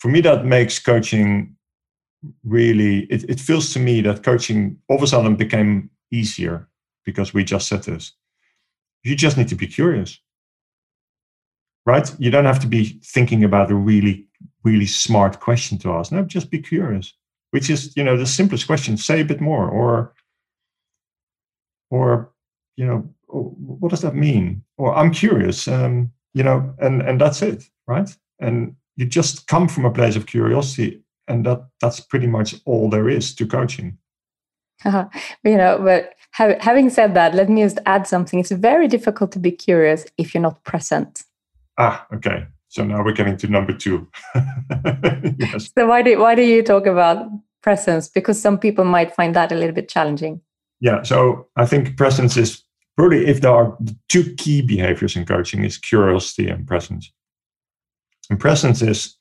For 0.01 0.09
me, 0.09 0.21
that 0.23 0.45
makes 0.45 0.79
coaching 0.79 1.57
really, 2.45 3.05
it, 3.05 3.25
it 3.31 3.41
feels 3.41 3.73
to 3.75 3.79
me 3.79 4.01
that 4.03 4.23
coaching 4.23 4.79
all 4.89 4.97
of 4.97 5.03
a 5.03 5.07
sudden 5.07 5.37
became 5.37 5.91
easier 6.11 6.69
because 7.05 7.35
we 7.35 7.45
just 7.45 7.69
said 7.69 7.83
this. 7.83 8.13
You 9.03 9.17
just 9.17 9.37
need 9.37 9.49
to 9.49 9.57
be 9.57 9.67
curious, 9.67 10.19
right? 11.87 12.15
You 12.19 12.31
don't 12.31 12.45
have 12.45 12.61
to 12.61 12.67
be 12.67 13.01
thinking 13.05 13.45
about 13.45 13.71
a 13.71 13.75
really, 13.75 14.27
really 14.63 14.87
smart 14.87 15.41
question 15.41 15.79
to 15.79 15.93
ask. 15.93 16.13
No, 16.13 16.23
just 16.23 16.51
be 16.51 16.61
curious, 16.61 17.13
which 17.51 17.69
is, 17.69 17.97
you 17.97 18.05
know, 18.05 18.17
the 18.17 18.27
simplest 18.27 18.67
question. 18.67 18.97
Say 18.97 19.21
a 19.21 19.25
bit 19.25 19.41
more, 19.41 19.69
or, 19.69 20.15
or, 21.91 22.33
you 22.77 22.87
know, 22.87 23.13
what 23.27 23.91
does 23.91 24.03
that 24.03 24.15
mean? 24.15 24.63
Or 24.77 24.95
I'm 24.95 25.11
curious, 25.11 25.67
um, 25.67 26.13
you 26.35 26.43
know, 26.43 26.75
and 26.79 27.03
and 27.03 27.21
that's 27.21 27.43
it, 27.43 27.65
right? 27.87 28.09
And 28.39 28.77
you 28.97 29.07
just 29.07 29.47
come 29.47 29.69
from 29.69 29.85
a 29.85 29.91
place 29.91 30.17
of 30.17 30.27
curiosity, 30.27 31.03
and 31.29 31.45
that 31.47 31.67
that's 31.81 32.01
pretty 32.01 32.27
much 32.27 32.55
all 32.65 32.91
there 32.91 33.09
is 33.09 33.35
to 33.37 33.47
coaching. 33.47 33.99
Uh, 34.85 35.05
you 35.45 35.57
know, 35.57 35.79
but 35.83 36.15
having 36.33 36.91
said 36.91 37.15
that, 37.15 37.35
let 37.35 37.49
me 37.49 37.63
just 37.63 37.79
add 37.87 38.07
something. 38.07 38.41
It's 38.41 38.51
very 38.51 38.89
difficult 38.89 39.33
to 39.33 39.39
be 39.39 39.53
curious 39.53 40.07
if 40.19 40.35
you're 40.35 40.43
not 40.43 40.63
present. 40.65 41.25
Ah, 41.79 42.07
okay. 42.15 42.47
So 42.69 42.85
now 42.85 43.05
we're 43.05 43.13
getting 43.13 43.37
to 43.37 43.49
number 43.49 43.75
two. 43.75 44.09
yes. 45.39 45.71
So 45.77 45.87
why 45.87 46.03
do 46.03 46.19
why 46.19 46.35
do 46.35 46.43
you 46.43 46.63
talk 46.63 46.87
about 46.87 47.27
presence? 47.63 48.09
Because 48.09 48.41
some 48.41 48.59
people 48.59 48.85
might 48.85 49.15
find 49.15 49.37
that 49.37 49.53
a 49.53 49.55
little 49.55 49.75
bit 49.75 49.91
challenging. 49.91 50.41
Yeah. 50.81 51.03
So 51.03 51.49
I 51.57 51.67
think 51.67 51.97
presence 51.97 52.37
is 52.37 52.65
probably 52.97 53.27
if 53.27 53.43
there 53.43 53.53
are 53.53 53.77
two 54.09 54.35
key 54.37 54.63
behaviors 54.63 55.17
in 55.17 55.27
coaching 55.27 55.65
is 55.65 55.77
curiosity 55.77 56.49
and 56.49 56.67
presence. 56.67 57.13
And 58.31 58.41
presence 58.41 58.81
is 58.81 59.17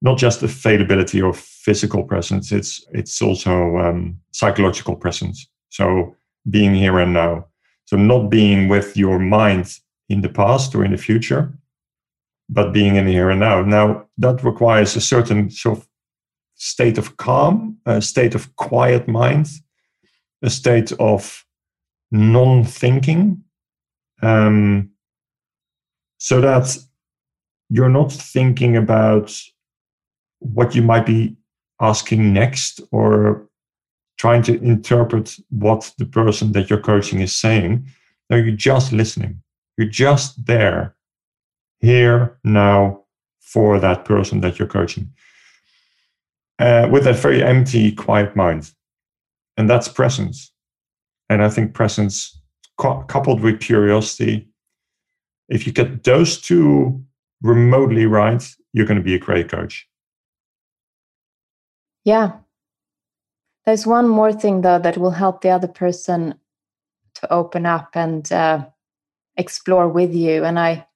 not 0.00 0.18
just 0.18 0.40
the 0.40 0.46
availability 0.46 1.20
or 1.20 1.32
physical 1.32 2.04
presence; 2.04 2.52
it's 2.52 2.86
it's 2.92 3.20
also 3.22 3.78
um, 3.78 4.18
psychological 4.32 4.96
presence. 4.96 5.48
So 5.70 6.14
being 6.48 6.74
here 6.74 6.98
and 6.98 7.12
now. 7.12 7.46
So 7.84 7.96
not 7.96 8.28
being 8.28 8.68
with 8.68 8.96
your 8.96 9.18
mind 9.18 9.78
in 10.08 10.20
the 10.20 10.28
past 10.28 10.74
or 10.74 10.84
in 10.84 10.92
the 10.92 10.98
future, 10.98 11.52
but 12.48 12.72
being 12.72 12.96
in 12.96 13.06
the 13.06 13.12
here 13.12 13.30
and 13.30 13.40
now. 13.40 13.62
Now 13.62 14.06
that 14.18 14.44
requires 14.44 14.96
a 14.96 15.00
certain 15.00 15.50
sort 15.50 15.78
of 15.78 15.88
state 16.54 16.98
of 16.98 17.16
calm, 17.16 17.78
a 17.86 18.02
state 18.02 18.34
of 18.34 18.54
quiet 18.56 19.08
mind, 19.08 19.48
a 20.42 20.50
state 20.50 20.92
of 20.98 21.44
non-thinking, 22.10 23.42
um, 24.22 24.90
so 26.18 26.40
that 26.40 26.76
you're 27.70 27.88
not 27.88 28.12
thinking 28.12 28.76
about 28.76 29.34
what 30.40 30.74
you 30.74 30.82
might 30.82 31.06
be 31.06 31.36
asking 31.80 32.32
next 32.32 32.80
or 32.90 33.48
trying 34.18 34.42
to 34.42 34.60
interpret 34.62 35.36
what 35.50 35.92
the 35.98 36.06
person 36.06 36.52
that 36.52 36.68
you're 36.68 36.80
coaching 36.80 37.20
is 37.20 37.34
saying. 37.34 37.86
No, 38.30 38.36
you're 38.36 38.56
just 38.56 38.92
listening. 38.92 39.42
You're 39.76 39.88
just 39.88 40.46
there, 40.46 40.96
here, 41.78 42.38
now, 42.42 43.04
for 43.40 43.78
that 43.78 44.04
person 44.04 44.40
that 44.40 44.58
you're 44.58 44.68
coaching. 44.68 45.10
Uh, 46.58 46.88
with 46.90 47.04
that 47.04 47.16
very 47.16 47.42
empty, 47.42 47.92
quiet 47.92 48.34
mind. 48.34 48.72
And 49.56 49.70
that's 49.70 49.88
presence. 49.88 50.52
And 51.30 51.42
I 51.42 51.48
think 51.48 51.74
presence 51.74 52.40
cu- 52.78 53.04
coupled 53.04 53.40
with 53.40 53.60
curiosity, 53.60 54.48
if 55.48 55.66
you 55.66 55.72
get 55.72 56.04
those 56.04 56.40
two 56.40 57.02
remotely 57.42 58.06
right, 58.06 58.44
you're 58.72 58.86
going 58.86 58.98
to 58.98 59.04
be 59.04 59.14
a 59.14 59.18
great 59.18 59.48
coach. 59.48 59.88
Yeah, 62.04 62.38
there's 63.68 63.86
one 63.86 64.08
more 64.08 64.32
thing, 64.32 64.62
though, 64.62 64.78
that 64.78 64.96
will 64.96 65.10
help 65.10 65.42
the 65.42 65.50
other 65.50 65.68
person 65.68 66.36
to 67.16 67.30
open 67.30 67.66
up 67.66 67.90
and 67.92 68.32
uh, 68.32 68.64
explore 69.36 69.86
with 69.90 70.14
you. 70.14 70.42
And 70.42 70.58
I, 70.58 70.86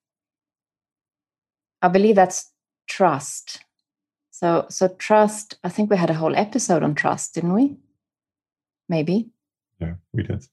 I 1.83 1.89
believe 1.89 2.15
that's 2.15 2.51
trust. 2.87 3.63
So, 4.31 4.65
so 4.69 4.87
trust. 4.87 5.59
I 5.63 5.69
think 5.69 5.91
we 5.91 5.97
had 5.97 6.09
a 6.09 6.15
whole 6.15 6.35
episode 6.35 6.81
on 6.81 6.95
trust, 6.95 7.35
didn't 7.35 7.53
we? 7.53 7.77
Maybe. 8.89 9.29
Yeah, 9.79 9.93
we 10.11 10.23
did. 10.23 10.47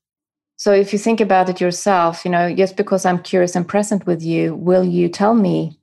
So, 0.57 0.73
if 0.75 0.93
you 0.93 0.99
think 0.99 1.23
about 1.23 1.49
it 1.49 1.59
yourself, 1.59 2.27
you 2.27 2.31
know, 2.31 2.55
just 2.55 2.77
because 2.77 3.07
I'm 3.07 3.23
curious 3.23 3.57
and 3.57 3.67
present 3.67 4.05
with 4.05 4.23
you, 4.23 4.55
will 4.55 4.85
you 4.85 5.09
tell 5.09 5.33
me? 5.33 5.80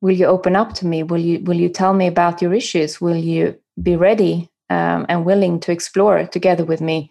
Will 0.00 0.14
you 0.14 0.26
open 0.26 0.56
up 0.56 0.74
to 0.74 0.86
me? 0.86 1.02
Will 1.02 1.18
you 1.18 1.40
Will 1.40 1.56
you 1.56 1.68
tell 1.68 1.94
me 1.94 2.06
about 2.06 2.40
your 2.40 2.54
issues? 2.54 3.00
Will 3.00 3.16
you 3.16 3.58
be 3.82 3.96
ready 3.96 4.50
um, 4.70 5.06
and 5.08 5.24
willing 5.24 5.60
to 5.60 5.72
explore 5.72 6.26
together 6.26 6.64
with 6.64 6.80
me. 6.80 7.10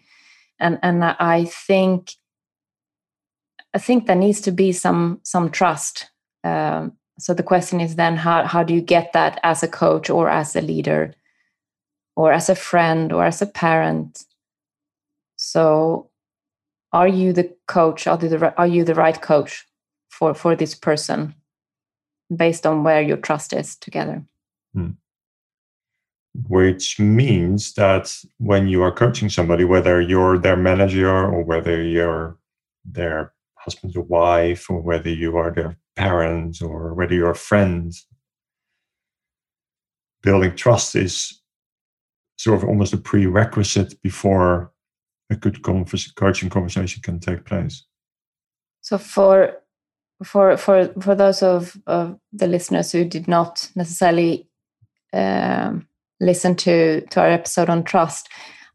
And 0.60 0.80
and 0.82 1.04
I 1.04 1.46
think 1.46 2.14
I 3.74 3.80
think 3.80 4.06
there 4.06 4.16
needs 4.16 4.42
to 4.42 4.52
be 4.52 4.72
some 4.72 5.20
some 5.24 5.50
trust. 5.50 6.10
Um, 6.44 6.94
so 7.20 7.34
the 7.34 7.44
question 7.44 7.82
is 7.82 7.96
then 7.96 8.16
how 8.18 8.46
how 8.46 8.64
do 8.64 8.74
you 8.74 8.82
get 8.82 9.14
that 9.14 9.40
as 9.44 9.64
a 9.64 9.68
coach 9.68 10.10
or 10.10 10.30
as 10.30 10.56
a 10.56 10.62
leader 10.62 11.14
or 12.16 12.32
as 12.32 12.50
a 12.50 12.56
friend 12.56 13.12
or 13.12 13.26
as 13.26 13.42
a 13.42 13.48
parent? 13.48 14.24
So 15.36 16.10
are 16.92 17.08
you 17.08 17.34
the 17.34 17.54
coach? 17.68 18.08
Are, 18.08 18.18
the, 18.18 18.54
are 18.58 18.68
you 18.68 18.84
the 18.84 18.96
right 18.96 19.22
coach 19.22 19.68
for 20.10 20.34
for 20.34 20.56
this 20.56 20.74
person 20.74 21.36
based 22.36 22.66
on 22.66 22.84
where 22.84 23.02
your 23.02 23.18
trust 23.18 23.54
is 23.54 23.76
together? 23.76 24.24
Hmm 24.74 24.92
which 26.48 27.00
means 27.00 27.74
that 27.74 28.16
when 28.38 28.68
you 28.68 28.84
are 28.84 28.92
coaching 28.92 29.30
somebody, 29.30 29.64
whether 29.64 30.00
you're 30.00 30.38
their 30.38 30.56
manager 30.56 31.10
or 31.10 31.44
whether 31.44 31.82
you're 31.82 32.38
their 32.86 33.34
husband 33.56 33.96
or 33.98 34.04
wife, 34.04 34.70
or 34.70 34.82
whether 34.82 35.10
you 35.10 35.36
are 35.38 35.52
their 35.52 35.78
parents 35.96 36.62
or 36.62 36.94
whether 36.94 37.16
you're 37.16 37.34
friends, 37.34 38.06
building 40.22 40.56
trust 40.56 40.96
is 40.96 41.42
sort 42.38 42.62
of 42.62 42.70
almost 42.70 42.94
a 42.94 42.98
prerequisite 42.98 44.00
before 44.04 44.72
a 45.30 45.36
good 45.36 45.64
converse, 45.64 46.12
coaching 46.12 46.50
conversation 46.50 47.02
can 47.02 47.20
take 47.20 47.46
place. 47.46 47.84
So 48.82 48.98
for 48.98 49.58
for 50.24 50.58
for 50.58 50.88
for 51.00 51.16
those 51.16 51.44
of, 51.44 51.78
of 51.88 52.18
the 52.34 52.48
listeners 52.48 52.92
who 52.92 53.06
did 53.06 53.28
not 53.28 53.70
necessarily 53.76 54.48
um, 55.14 55.88
listen 56.20 56.56
to 56.56 57.02
to 57.08 57.22
our 57.22 57.30
episode 57.30 57.70
on 57.70 57.84
trust 57.84 58.28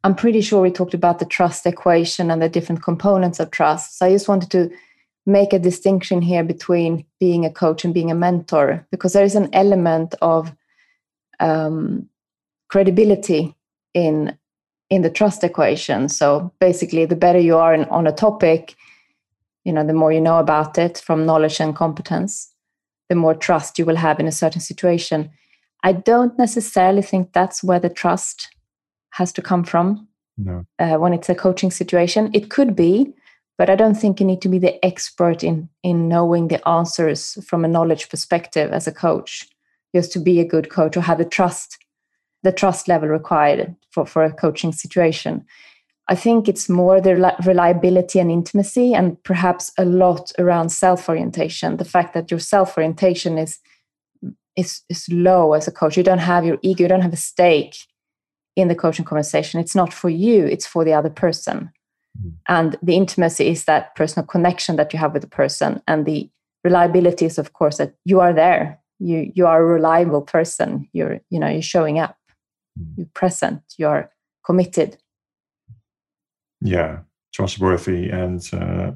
i'm 0.05 0.15
pretty 0.15 0.41
sure 0.41 0.61
we 0.61 0.71
talked 0.71 0.95
about 0.95 1.19
the 1.19 1.25
trust 1.25 1.67
equation 1.67 2.31
and 2.31 2.41
the 2.41 2.49
different 2.49 2.83
components 2.83 3.41
of 3.41 3.51
trust. 3.51 3.99
So 3.99 4.07
i 4.07 4.13
just 4.13 4.29
wanted 4.29 4.51
to 4.53 4.71
make 5.27 5.53
a 5.53 5.59
distinction 5.59 6.21
here 6.21 6.43
between 6.43 7.05
being 7.21 7.45
a 7.45 7.51
coach 7.51 7.85
and 7.85 7.95
being 7.95 8.11
a 8.11 8.15
mentor 8.15 8.87
because 8.91 9.13
there 9.13 9.25
is 9.25 9.37
an 9.37 9.49
element 9.53 10.15
of 10.21 10.53
um, 11.41 12.09
credibility 12.69 13.55
in 13.95 14.37
in 14.91 15.01
the 15.01 15.11
trust 15.11 15.43
equation. 15.43 16.09
So 16.09 16.53
basically 16.61 17.07
the 17.07 17.17
better 17.17 17.39
you 17.39 17.57
are 17.57 17.73
in, 17.73 17.85
on 17.85 18.07
a 18.07 18.13
topic 18.13 18.75
you 19.65 19.73
know 19.73 19.87
the 19.87 19.93
more 19.93 20.13
you 20.13 20.21
know 20.21 20.39
about 20.39 20.79
it 20.79 20.99
from 20.99 21.27
knowledge 21.27 21.61
and 21.61 21.77
competence 21.77 22.53
the 23.09 23.15
more 23.15 23.35
trust 23.35 23.79
you 23.79 23.85
will 23.85 23.97
have 23.97 24.19
in 24.21 24.27
a 24.27 24.33
certain 24.33 24.61
situation 24.61 25.31
I 25.83 25.93
don't 25.93 26.39
necessarily 26.39 27.03
think 27.03 27.33
that's 27.33 27.63
where 27.63 27.81
the 27.81 27.89
trust 27.89 28.49
has 29.11 29.33
to 29.33 29.43
come 29.43 29.65
from. 29.65 30.09
No. 30.39 30.65
Uh, 30.79 30.97
when 30.97 31.13
it's 31.13 31.29
a 31.29 31.35
coaching 31.35 31.71
situation, 31.71 32.31
it 32.33 32.51
could 32.51 32.75
be, 32.75 33.13
but 33.59 33.69
I 33.69 33.77
don't 33.77 33.95
think 33.95 34.19
you 34.19 34.27
need 34.27 34.41
to 34.43 34.49
be 34.49 34.59
the 34.59 34.83
expert 34.85 35.45
in 35.45 35.69
in 35.83 36.09
knowing 36.09 36.49
the 36.49 36.67
answers 36.67 37.37
from 37.45 37.65
a 37.65 37.69
knowledge 37.69 38.09
perspective 38.09 38.73
as 38.73 38.87
a 38.87 38.93
coach, 38.93 39.47
just 39.95 40.13
to 40.13 40.19
be 40.19 40.41
a 40.41 40.45
good 40.45 40.71
coach 40.71 40.97
or 40.97 41.03
have 41.03 41.19
the 41.19 41.25
trust, 41.25 41.79
the 42.43 42.53
trust 42.53 42.89
level 42.89 43.09
required 43.09 43.75
for 43.91 44.07
for 44.07 44.25
a 44.25 44.33
coaching 44.33 44.73
situation. 44.73 45.45
I 46.09 46.15
think 46.15 46.49
it's 46.49 46.69
more 46.69 47.01
the 47.01 47.37
reliability 47.45 48.19
and 48.19 48.31
intimacy, 48.31 48.93
and 48.95 49.23
perhaps 49.23 49.73
a 49.79 49.85
lot 49.85 50.33
around 50.39 50.71
self 50.71 51.09
orientation. 51.09 51.77
The 51.77 51.85
fact 51.85 52.15
that 52.15 52.31
your 52.31 52.41
self 52.41 52.77
orientation 52.77 53.39
is 53.39 53.59
is 54.57 54.83
is 54.89 55.09
low 55.11 55.53
as 55.53 55.69
a 55.69 55.73
coach. 55.73 55.97
You 55.97 56.03
don't 56.03 56.19
have 56.19 56.45
your 56.45 56.59
ego 56.63 56.83
you 56.83 56.89
don't 56.89 57.03
have 57.03 57.13
a 57.13 57.17
stake 57.17 57.77
in 58.57 58.69
the 58.69 58.75
coaching 58.75 59.05
conversation. 59.05 59.61
It's 59.61 59.75
not 59.75 59.93
for 59.93 60.11
you 60.11 60.45
it's 60.45 60.67
for 60.67 60.85
the 60.85 60.95
other 60.95 61.11
person. 61.11 61.71
Mm-hmm. 62.19 62.29
and 62.47 62.77
the 62.83 62.95
intimacy 62.95 63.49
is 63.49 63.65
that 63.65 63.97
personal 63.97 64.27
connection 64.27 64.77
that 64.77 64.93
you 64.93 64.99
have 64.99 65.15
with 65.15 65.23
the 65.23 65.29
person 65.29 65.81
and 65.89 66.05
the 66.05 66.29
reliability 66.63 67.25
is 67.25 67.39
of 67.39 67.55
course 67.55 67.79
that 67.79 67.95
you 68.05 68.21
are 68.21 68.35
there. 68.35 68.79
You 68.99 69.33
you 69.35 69.47
are 69.47 69.63
a 69.63 69.65
reliable 69.65 70.21
person. 70.21 70.89
You're 70.93 71.21
you 71.31 71.39
know 71.39 71.49
you're 71.49 71.63
showing 71.63 71.99
up. 71.99 72.19
Mm. 72.79 72.99
you're 72.99 73.15
present. 73.15 73.63
You're 73.79 74.11
committed 74.45 74.99
yeah 76.63 77.01
trustworthy 77.33 78.11
and 78.11 78.49
uh, 78.53 78.93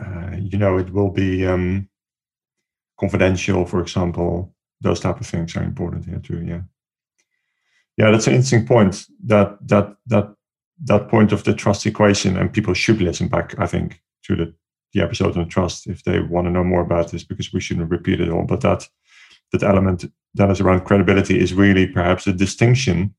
uh, 0.00 0.36
you 0.38 0.58
know 0.58 0.78
it 0.78 0.92
will 0.92 1.10
be 1.10 1.46
um, 1.46 1.88
confidential 2.98 3.64
for 3.64 3.80
example. 3.80 4.54
Those 4.80 5.00
type 5.00 5.20
of 5.20 5.26
things 5.26 5.56
are 5.56 5.64
important 5.64 6.04
here 6.04 6.20
too 6.20 6.44
yeah. 6.44 6.60
Yeah 7.96 8.10
that's 8.10 8.28
an 8.28 8.34
interesting 8.34 8.66
point. 8.66 9.06
That 9.24 9.58
that 9.68 9.96
that 10.06 10.34
that 10.84 11.08
point 11.08 11.32
of 11.32 11.42
the 11.42 11.54
trust 11.54 11.86
equation 11.86 12.36
and 12.36 12.52
people 12.52 12.72
should 12.72 13.02
listen 13.02 13.26
back 13.26 13.58
i 13.58 13.66
think 13.66 14.00
to 14.22 14.36
the 14.36 14.54
the 14.92 15.00
episode 15.02 15.36
on 15.36 15.48
trust 15.48 15.86
if 15.86 16.02
they 16.04 16.20
want 16.20 16.46
to 16.46 16.50
know 16.50 16.64
more 16.64 16.80
about 16.80 17.10
this 17.10 17.24
because 17.24 17.52
we 17.52 17.60
shouldn't 17.60 17.90
repeat 17.90 18.20
it 18.20 18.30
all. 18.30 18.44
But 18.44 18.60
that 18.62 18.88
that 19.52 19.62
element 19.62 20.04
that 20.34 20.50
is 20.50 20.60
around 20.60 20.84
credibility 20.84 21.38
is 21.38 21.54
really 21.54 21.86
perhaps 21.86 22.26
a 22.26 22.32
distinction 22.32 23.14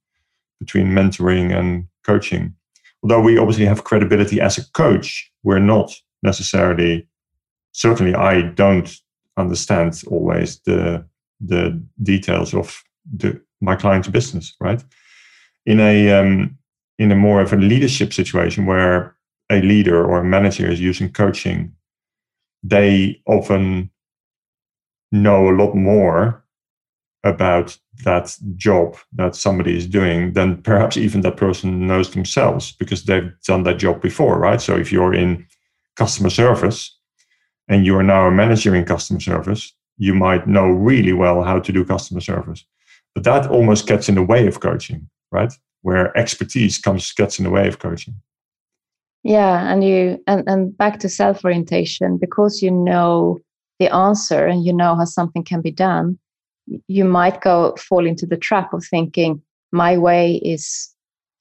between 0.59 0.87
mentoring 0.87 1.57
and 1.57 1.87
coaching 2.05 2.55
although 3.03 3.21
we 3.21 3.37
obviously 3.37 3.65
have 3.65 3.83
credibility 3.83 4.41
as 4.41 4.57
a 4.57 4.71
coach 4.71 5.31
we're 5.43 5.59
not 5.59 5.93
necessarily 6.23 7.07
certainly 7.71 8.15
i 8.15 8.41
don't 8.41 8.97
understand 9.37 10.01
always 10.07 10.59
the 10.61 11.03
the 11.39 11.81
details 12.03 12.53
of 12.53 12.83
the 13.11 13.39
my 13.61 13.75
client's 13.75 14.07
business 14.07 14.55
right? 14.59 14.83
In 15.65 15.79
a 15.79 16.11
um, 16.11 16.57
in 16.97 17.11
a 17.11 17.15
more 17.15 17.41
of 17.41 17.53
a 17.53 17.57
leadership 17.57 18.13
situation 18.13 18.65
where 18.65 19.15
a 19.49 19.61
leader 19.61 20.03
or 20.03 20.19
a 20.19 20.23
manager 20.23 20.69
is 20.69 20.79
using 20.79 21.11
coaching, 21.11 21.73
they 22.63 23.21
often 23.25 23.89
know 25.11 25.49
a 25.49 25.55
lot 25.55 25.75
more 25.75 26.43
about 27.23 27.77
that 28.05 28.35
job 28.55 28.95
that 29.13 29.35
somebody 29.35 29.75
is 29.75 29.85
doing 29.85 30.33
than 30.33 30.61
perhaps 30.61 30.95
even 30.95 31.21
that 31.21 31.37
person 31.37 31.85
knows 31.85 32.11
themselves 32.11 32.71
because 32.73 33.03
they've 33.03 33.31
done 33.45 33.63
that 33.63 33.77
job 33.77 34.01
before, 34.01 34.39
right? 34.39 34.61
So 34.61 34.75
if 34.77 34.91
you're 34.91 35.13
in 35.13 35.45
customer 35.97 36.29
service 36.29 36.97
and 37.67 37.85
you 37.85 37.97
are 37.97 38.03
now 38.03 38.27
a 38.27 38.31
manager 38.31 38.73
in 38.73 38.85
customer 38.85 39.19
service, 39.19 39.73
you 39.97 40.13
might 40.13 40.47
know 40.47 40.67
really 40.67 41.11
well 41.11 41.43
how 41.43 41.59
to 41.59 41.71
do 41.73 41.83
customer 41.83 42.21
service. 42.21 42.63
But 43.13 43.25
that 43.25 43.49
almost 43.49 43.85
gets 43.85 44.07
in 44.07 44.15
the 44.15 44.23
way 44.23 44.47
of 44.47 44.61
coaching, 44.61 45.09
right? 45.31 45.51
Where 45.81 46.17
expertise 46.17 46.77
comes 46.77 47.11
gets 47.11 47.37
in 47.37 47.43
the 47.43 47.51
way 47.51 47.67
of 47.67 47.79
coaching 47.79 48.15
yeah 49.23 49.71
and 49.71 49.83
you 49.83 50.21
and, 50.27 50.47
and 50.47 50.77
back 50.77 50.99
to 50.99 51.09
self 51.09 51.43
orientation 51.43 52.17
because 52.17 52.61
you 52.61 52.71
know 52.71 53.37
the 53.79 53.93
answer 53.93 54.45
and 54.45 54.65
you 54.65 54.73
know 54.73 54.95
how 54.95 55.05
something 55.05 55.43
can 55.43 55.61
be 55.61 55.71
done 55.71 56.17
you 56.87 57.05
might 57.05 57.41
go 57.41 57.75
fall 57.77 58.05
into 58.05 58.25
the 58.25 58.37
trap 58.37 58.73
of 58.73 58.85
thinking 58.85 59.41
my 59.71 59.97
way 59.97 60.35
is 60.35 60.93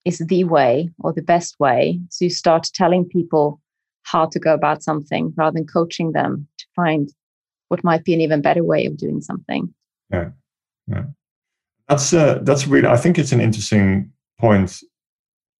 is 0.04 0.18
the 0.18 0.44
way 0.44 0.90
or 1.00 1.12
the 1.12 1.22
best 1.22 1.58
way. 1.58 2.00
So 2.10 2.24
you 2.24 2.30
start 2.30 2.70
telling 2.74 3.04
people 3.04 3.60
how 4.02 4.26
to 4.26 4.38
go 4.38 4.54
about 4.54 4.82
something 4.82 5.34
rather 5.36 5.54
than 5.54 5.66
coaching 5.66 6.12
them 6.12 6.46
to 6.58 6.66
find 6.74 7.12
what 7.68 7.84
might 7.84 8.04
be 8.04 8.14
an 8.14 8.20
even 8.20 8.40
better 8.40 8.64
way 8.64 8.86
of 8.86 8.96
doing 8.96 9.20
something. 9.20 9.72
Yeah 10.10 10.30
yeah. 10.88 11.04
That's 11.88 12.12
uh, 12.12 12.40
that's 12.42 12.66
really 12.66 12.88
i 12.88 12.96
think 12.96 13.18
it's 13.18 13.32
an 13.32 13.40
interesting 13.40 14.12
point 14.38 14.80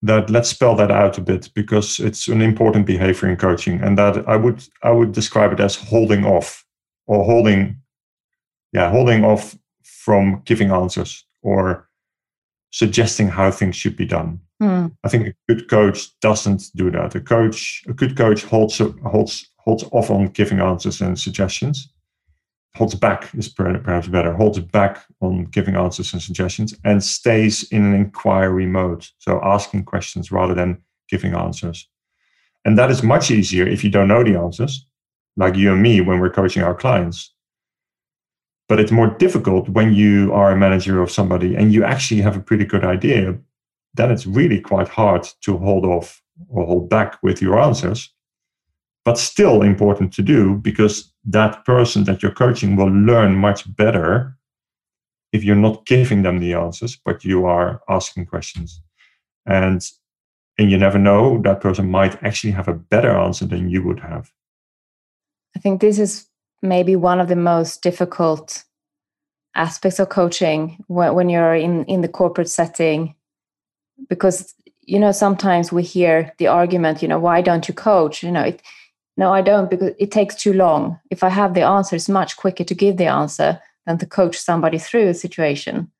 that 0.03 0.31
let's 0.31 0.51
spell 0.51 0.77
that 0.77 0.91
out 0.91 1.19
a 1.19 1.21
bit 1.21 1.51
because 1.55 1.99
it's 1.99 2.29
an 2.29 2.41
important 2.41 2.87
behavior 2.87 3.29
in 3.29 3.37
coaching 3.37 3.81
and 3.81 3.99
that 3.99 4.29
i 4.29 4.37
would 4.37 4.63
i 4.83 4.91
would 4.91 5.13
describe 5.13 5.53
it 5.53 5.61
as 5.61 5.75
holding 5.75 6.25
off 6.25 6.65
or 7.07 7.25
holding 7.25 7.77
yeah 8.73 8.91
holding 8.91 9.25
off 9.25 9.57
from 9.83 10.43
giving 10.45 10.71
answers 10.71 11.25
or 11.43 11.89
suggesting 12.71 13.29
how 13.29 13.51
things 13.51 13.77
should 13.77 13.97
be 13.97 14.05
done. 14.05 14.41
Mm. 14.61 14.91
i 15.05 15.09
think 15.09 15.29
a 15.29 15.35
good 15.47 15.69
coach 15.69 16.19
doesn't 16.21 16.65
do 16.75 16.91
that. 16.91 17.15
A 17.15 17.21
coach 17.21 17.85
a 17.87 17.93
good 17.93 18.17
coach 18.17 18.43
holds 18.43 18.79
holds 18.79 19.51
holds 19.59 19.85
off 19.93 20.11
on 20.11 20.27
giving 20.29 20.61
answers 20.61 21.01
and 21.01 21.19
suggestions. 21.19 21.93
Holds 22.75 22.95
back 22.95 23.33
is 23.35 23.49
perhaps 23.49 24.09
better. 24.09 24.35
Holds 24.35 24.59
back 24.59 25.05
on 25.21 25.45
giving 25.47 25.77
answers 25.77 26.13
and 26.13 26.23
suggestions 26.23 26.75
and 26.85 27.03
stays 27.03 27.65
in 27.71 27.85
an 27.85 27.95
inquiry 27.95 28.67
mode. 28.67 29.07
So 29.19 29.41
asking 29.43 29.85
questions 29.85 30.33
rather 30.33 30.55
than 30.55 30.83
giving 31.09 31.35
answers. 31.35 31.89
And 32.65 32.77
that 32.79 32.91
is 32.91 33.03
much 33.03 33.31
easier 33.31 33.67
if 33.67 33.83
you 33.85 33.91
don't 33.91 34.09
know 34.09 34.25
the 34.25 34.37
answers 34.37 34.87
like 35.37 35.55
you 35.55 35.73
and 35.73 35.83
me 35.83 36.01
when 36.01 36.19
we're 36.19 36.31
coaching 36.31 36.63
our 36.63 36.75
clients 36.75 37.33
but 38.69 38.79
it's 38.79 38.93
more 38.93 39.09
difficult 39.19 39.69
when 39.69 39.95
you 39.95 40.33
are 40.33 40.53
a 40.53 40.57
manager 40.57 41.01
of 41.01 41.11
somebody 41.11 41.57
and 41.57 41.73
you 41.73 41.85
actually 41.85 42.21
have 42.21 42.37
a 42.37 42.41
pretty 42.41 42.65
good 42.65 42.85
idea 42.85 43.37
then 43.95 44.11
it's 44.11 44.27
really 44.27 44.61
quite 44.61 44.89
hard 44.89 45.27
to 45.41 45.57
hold 45.57 45.85
off 45.85 46.23
or 46.49 46.67
hold 46.67 46.89
back 46.89 47.19
with 47.23 47.43
your 47.43 47.59
answers 47.59 48.13
but 49.09 49.17
still 49.17 49.63
important 49.63 50.13
to 50.13 50.21
do 50.21 50.57
because 50.57 51.11
that 51.25 51.65
person 51.65 52.05
that 52.05 52.23
you're 52.23 52.31
coaching 52.31 52.77
will 52.77 52.91
learn 52.91 53.35
much 53.35 53.65
better 53.75 54.37
if 55.33 55.43
you're 55.43 55.57
not 55.57 55.87
giving 55.87 56.23
them 56.23 56.41
the 56.41 56.53
answers 56.53 57.01
but 57.05 57.25
you 57.25 57.47
are 57.47 57.81
asking 57.89 58.27
questions. 58.27 58.83
And 59.47 59.83
and 60.59 60.71
you 60.71 60.77
never 60.77 60.99
know 60.99 61.41
that 61.41 61.63
person 61.63 61.91
might 61.91 62.23
actually 62.23 62.51
have 62.51 62.69
a 62.69 62.75
better 62.75 63.17
answer 63.17 63.47
than 63.47 63.71
you 63.71 63.83
would 63.83 64.01
have. 64.01 64.31
I 65.57 65.61
think 65.61 65.81
this 65.81 65.99
is 65.99 66.28
maybe 66.63 66.97
one 66.97 67.21
of 67.21 67.29
the 67.29 67.37
most 67.37 67.83
difficult 67.83 68.65
aspects 69.55 69.99
of 69.99 70.09
coaching 70.09 70.85
when, 70.89 71.15
when 71.15 71.29
you're 71.29 71.55
in 71.55 71.85
in 71.85 72.01
the 72.01 72.09
corporate 72.09 72.49
setting 72.51 73.15
because 74.09 74.55
you 74.83 74.99
know 74.99 75.13
sometimes 75.13 75.73
we 75.73 75.83
hear 75.83 76.33
the 76.39 76.47
argument 76.47 77.03
you 77.03 77.09
know 77.09 77.19
why 77.19 77.41
don't 77.41 77.67
you 77.67 77.75
coach 77.75 78.23
you 78.23 78.31
know 78.31 78.43
it 78.43 78.63
no, 79.19 79.33
I 79.33 79.43
don't 79.43 79.69
because 79.69 79.95
it 79.99 80.13
takes 80.13 80.37
too 80.37 80.53
long. 80.53 81.01
If 81.11 81.25
I 81.25 81.29
have 81.29 81.53
the 81.53 81.63
answer, 81.63 81.97
it's 81.97 82.09
much 82.09 82.37
quicker 82.37 82.63
to 82.63 82.75
give 82.75 82.99
the 82.99 83.07
answer 83.07 83.61
than 83.85 83.99
to 83.99 84.07
coach 84.07 84.39
somebody 84.39 84.79
through 84.79 85.09
a 85.09 85.15
situation. 85.15 85.91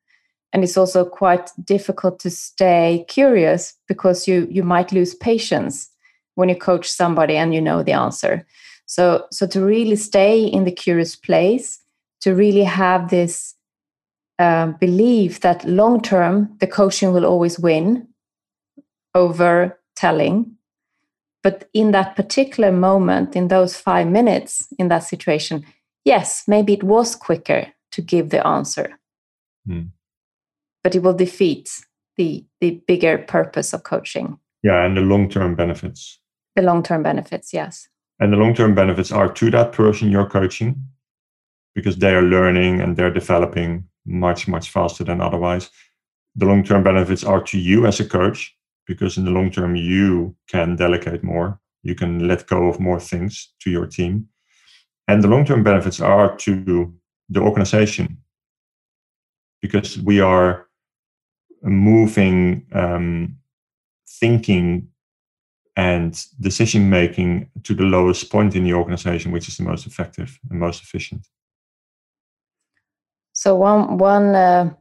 And 0.53 0.63
it's 0.63 0.77
also 0.77 1.03
quite 1.03 1.51
difficult 1.61 2.19
to 2.21 2.29
stay 2.29 3.05
curious 3.09 3.75
because 3.89 4.25
you 4.25 4.47
you 4.49 4.63
might 4.63 4.93
lose 4.93 5.13
patience 5.13 5.89
when 6.35 6.47
you 6.47 6.55
coach 6.55 6.89
somebody 6.89 7.35
and 7.35 7.53
you 7.53 7.61
know 7.61 7.83
the 7.83 7.91
answer. 7.91 8.45
So 8.89 9.25
so 9.31 9.47
to 9.47 9.63
really 9.63 9.95
stay 9.95 10.43
in 10.43 10.63
the 10.63 10.71
curious 10.71 11.15
place, 11.15 11.79
to 12.21 12.33
really 12.33 12.63
have 12.63 13.09
this 13.09 13.55
um, 14.39 14.77
belief 14.79 15.41
that 15.41 15.65
long 15.65 16.01
term 16.01 16.55
the 16.59 16.67
coaching 16.67 17.13
will 17.13 17.25
always 17.25 17.59
win 17.59 18.07
over 19.13 19.79
telling 19.95 20.57
but 21.41 21.69
in 21.73 21.91
that 21.91 22.15
particular 22.15 22.71
moment, 22.71 23.35
in 23.35 23.47
those 23.47 23.77
five 23.77 24.07
minutes 24.07 24.67
in 24.77 24.89
that 24.89 25.03
situation, 25.03 25.65
yes, 26.03 26.43
maybe 26.47 26.73
it 26.73 26.83
was 26.83 27.15
quicker 27.15 27.67
to 27.91 28.01
give 28.01 28.29
the 28.29 28.45
answer. 28.45 28.99
Mm. 29.67 29.89
But 30.83 30.95
it 30.95 31.03
will 31.03 31.13
defeat 31.13 31.69
the, 32.17 32.45
the 32.59 32.81
bigger 32.87 33.17
purpose 33.17 33.73
of 33.73 33.83
coaching. 33.83 34.37
Yeah, 34.63 34.83
and 34.83 34.97
the 34.97 35.01
long 35.01 35.29
term 35.29 35.55
benefits. 35.55 36.19
The 36.55 36.61
long 36.61 36.83
term 36.83 37.03
benefits, 37.03 37.53
yes. 37.53 37.87
And 38.19 38.33
the 38.33 38.37
long 38.37 38.53
term 38.53 38.75
benefits 38.75 39.11
are 39.11 39.31
to 39.31 39.51
that 39.51 39.71
person 39.71 40.11
you're 40.11 40.29
coaching 40.29 40.75
because 41.75 41.97
they 41.97 42.13
are 42.13 42.21
learning 42.21 42.81
and 42.81 42.97
they're 42.97 43.13
developing 43.13 43.85
much, 44.05 44.47
much 44.47 44.69
faster 44.69 45.03
than 45.03 45.21
otherwise. 45.21 45.69
The 46.35 46.45
long 46.45 46.63
term 46.63 46.83
benefits 46.83 47.23
are 47.23 47.41
to 47.43 47.57
you 47.57 47.85
as 47.85 47.99
a 47.99 48.05
coach 48.05 48.55
because 48.89 49.17
in 49.17 49.23
the 49.23 49.31
long 49.31 49.51
term 49.51 49.75
you 49.75 50.35
can 50.47 50.75
delegate 50.75 51.23
more 51.23 51.59
you 51.83 51.95
can 51.95 52.27
let 52.27 52.47
go 52.47 52.67
of 52.67 52.79
more 52.79 52.99
things 52.99 53.53
to 53.61 53.69
your 53.69 53.85
team 53.85 54.27
and 55.07 55.23
the 55.23 55.27
long 55.27 55.45
term 55.45 55.63
benefits 55.63 56.01
are 56.01 56.35
to 56.37 56.93
the 57.29 57.39
organization 57.39 58.17
because 59.61 59.97
we 59.99 60.19
are 60.19 60.67
moving 61.61 62.65
um, 62.73 63.37
thinking 64.19 64.87
and 65.85 66.11
decision 66.39 66.89
making 66.89 67.29
to 67.63 67.73
the 67.73 67.87
lowest 67.95 68.23
point 68.29 68.55
in 68.55 68.63
the 68.63 68.73
organization 68.73 69.31
which 69.31 69.47
is 69.49 69.57
the 69.57 69.63
most 69.71 69.85
effective 69.87 70.29
and 70.49 70.59
most 70.59 70.79
efficient 70.83 71.23
so 73.33 73.55
one 73.55 73.97
one 73.97 74.35
uh, 74.35 74.73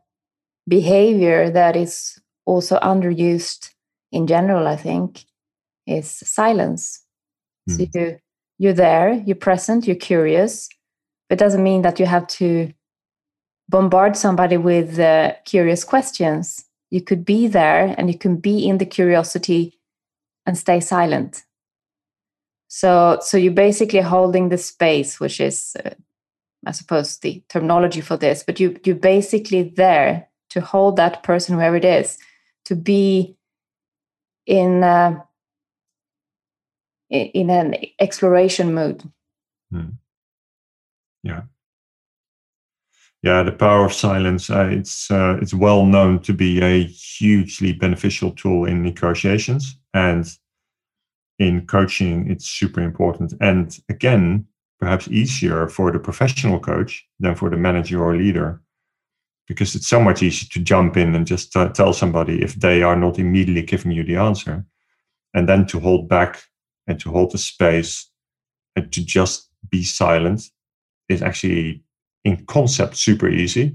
behavior 0.67 1.51
that 1.51 1.77
is 1.77 2.19
also 2.45 2.79
underused 2.81 3.71
in 4.11 4.27
general, 4.27 4.67
I 4.67 4.77
think, 4.77 5.25
is 5.87 6.11
silence. 6.11 7.05
Mm. 7.69 7.77
So 7.77 7.85
hmm. 7.85 7.99
you 7.99 8.19
you're 8.59 8.73
there, 8.73 9.13
you're 9.13 9.37
present, 9.37 9.87
you're 9.87 9.95
curious. 9.95 10.69
It 11.31 11.39
doesn't 11.39 11.63
mean 11.63 11.83
that 11.83 12.01
you 12.01 12.07
have 12.07 12.27
to 12.39 12.73
bombard 13.69 14.17
somebody 14.17 14.57
with 14.57 14.99
uh, 14.99 15.35
curious 15.45 15.85
questions. 15.85 16.65
You 16.91 17.01
could 17.01 17.25
be 17.25 17.47
there 17.47 17.95
and 17.97 18.11
you 18.11 18.19
can 18.19 18.37
be 18.37 18.67
in 18.67 18.79
the 18.79 18.87
curiosity 18.87 19.78
and 20.49 20.57
stay 20.57 20.81
silent. 20.81 21.45
So, 22.69 23.19
so 23.21 23.37
you're 23.37 23.53
basically 23.53 24.01
holding 24.01 24.49
the 24.49 24.59
space, 24.59 25.21
which 25.21 25.41
is, 25.41 25.77
uh, 25.85 25.91
I 26.67 26.73
suppose, 26.73 27.19
the 27.19 27.43
terminology 27.51 28.01
for 28.01 28.17
this. 28.17 28.43
But 28.43 28.59
you 28.59 28.77
you're 28.85 28.97
basically 28.97 29.63
there 29.63 30.29
to 30.51 30.61
hold 30.63 30.97
that 30.97 31.23
person 31.23 31.57
wherever 31.57 31.77
it 31.77 31.85
is 31.85 32.19
to 32.65 32.75
be 32.75 33.37
in 34.47 34.83
uh, 34.83 35.21
in 37.11 37.51
an 37.51 37.77
exploration 37.99 38.75
mood 38.75 39.03
hmm. 39.71 39.91
yeah 41.23 41.43
yeah 43.23 43.43
the 43.43 43.53
power 43.53 43.85
of 43.85 43.93
silence 43.93 44.51
uh, 44.51 44.69
it's 44.71 45.11
uh, 45.11 45.37
it's 45.41 45.55
well 45.55 45.85
known 45.85 46.21
to 46.21 46.33
be 46.33 46.61
a 46.61 46.85
hugely 46.85 47.73
beneficial 47.73 48.31
tool 48.33 48.65
in 48.65 48.83
negotiations 48.83 49.79
and 49.95 50.27
in 51.39 51.67
coaching 51.67 52.31
it's 52.31 52.47
super 52.47 52.81
important. 52.81 53.33
And 53.41 53.77
again 53.89 54.47
perhaps 54.81 55.09
easier 55.09 55.69
for 55.69 55.91
the 55.91 55.99
professional 55.99 56.61
coach 56.61 57.05
than 57.19 57.35
for 57.35 57.51
the 57.51 57.57
manager 57.57 58.03
or 58.03 58.17
leader 58.17 58.63
because 59.49 59.75
it's 59.75 59.89
so 59.89 60.01
much 60.01 60.23
easier 60.23 60.49
to 60.53 60.61
jump 60.61 60.97
in 60.97 61.15
and 61.15 61.27
just 61.27 61.57
uh, 61.57 61.69
tell 61.71 61.93
somebody 61.93 62.43
if 62.43 62.55
they 62.55 62.83
are 62.83 62.95
not 62.95 63.19
immediately 63.19 63.63
giving 63.63 63.91
you 63.91 64.05
the 64.05 64.15
answer 64.15 64.65
and 65.35 65.49
then 65.49 65.67
to 65.67 65.81
hold 65.81 66.09
back 66.09 66.45
and 66.87 67.01
to 67.01 67.11
hold 67.11 67.33
the 67.33 67.39
space 67.39 68.09
and 68.77 68.93
to 68.93 69.05
just 69.05 69.51
be 69.69 69.83
silent 69.83 70.43
is 71.09 71.23
actually 71.23 71.83
in 72.29 72.45
concept 72.45 72.95
super 72.97 73.29
easy 73.29 73.75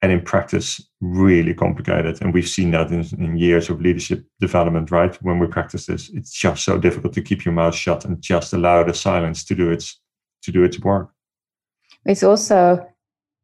and 0.00 0.10
in 0.10 0.22
practice 0.22 0.80
really 1.00 1.52
complicated 1.52 2.20
and 2.20 2.32
we've 2.32 2.48
seen 2.48 2.70
that 2.70 2.90
in, 2.90 3.04
in, 3.22 3.36
years 3.36 3.68
of 3.68 3.80
leadership 3.80 4.24
development 4.40 4.90
right 4.90 5.14
when 5.22 5.38
we 5.38 5.46
practice 5.46 5.84
this 5.86 6.08
it's 6.14 6.32
just 6.32 6.64
so 6.64 6.78
difficult 6.78 7.12
to 7.12 7.20
keep 7.28 7.44
your 7.44 7.54
mouth 7.54 7.74
shut 7.74 8.04
and 8.04 8.22
just 8.22 8.52
allow 8.52 8.82
the 8.82 8.94
silence 8.94 9.44
to 9.44 9.54
do 9.54 9.70
its 9.70 10.00
to 10.42 10.50
do 10.50 10.64
its 10.64 10.80
work 10.80 11.10
it's 12.06 12.22
also 12.22 12.86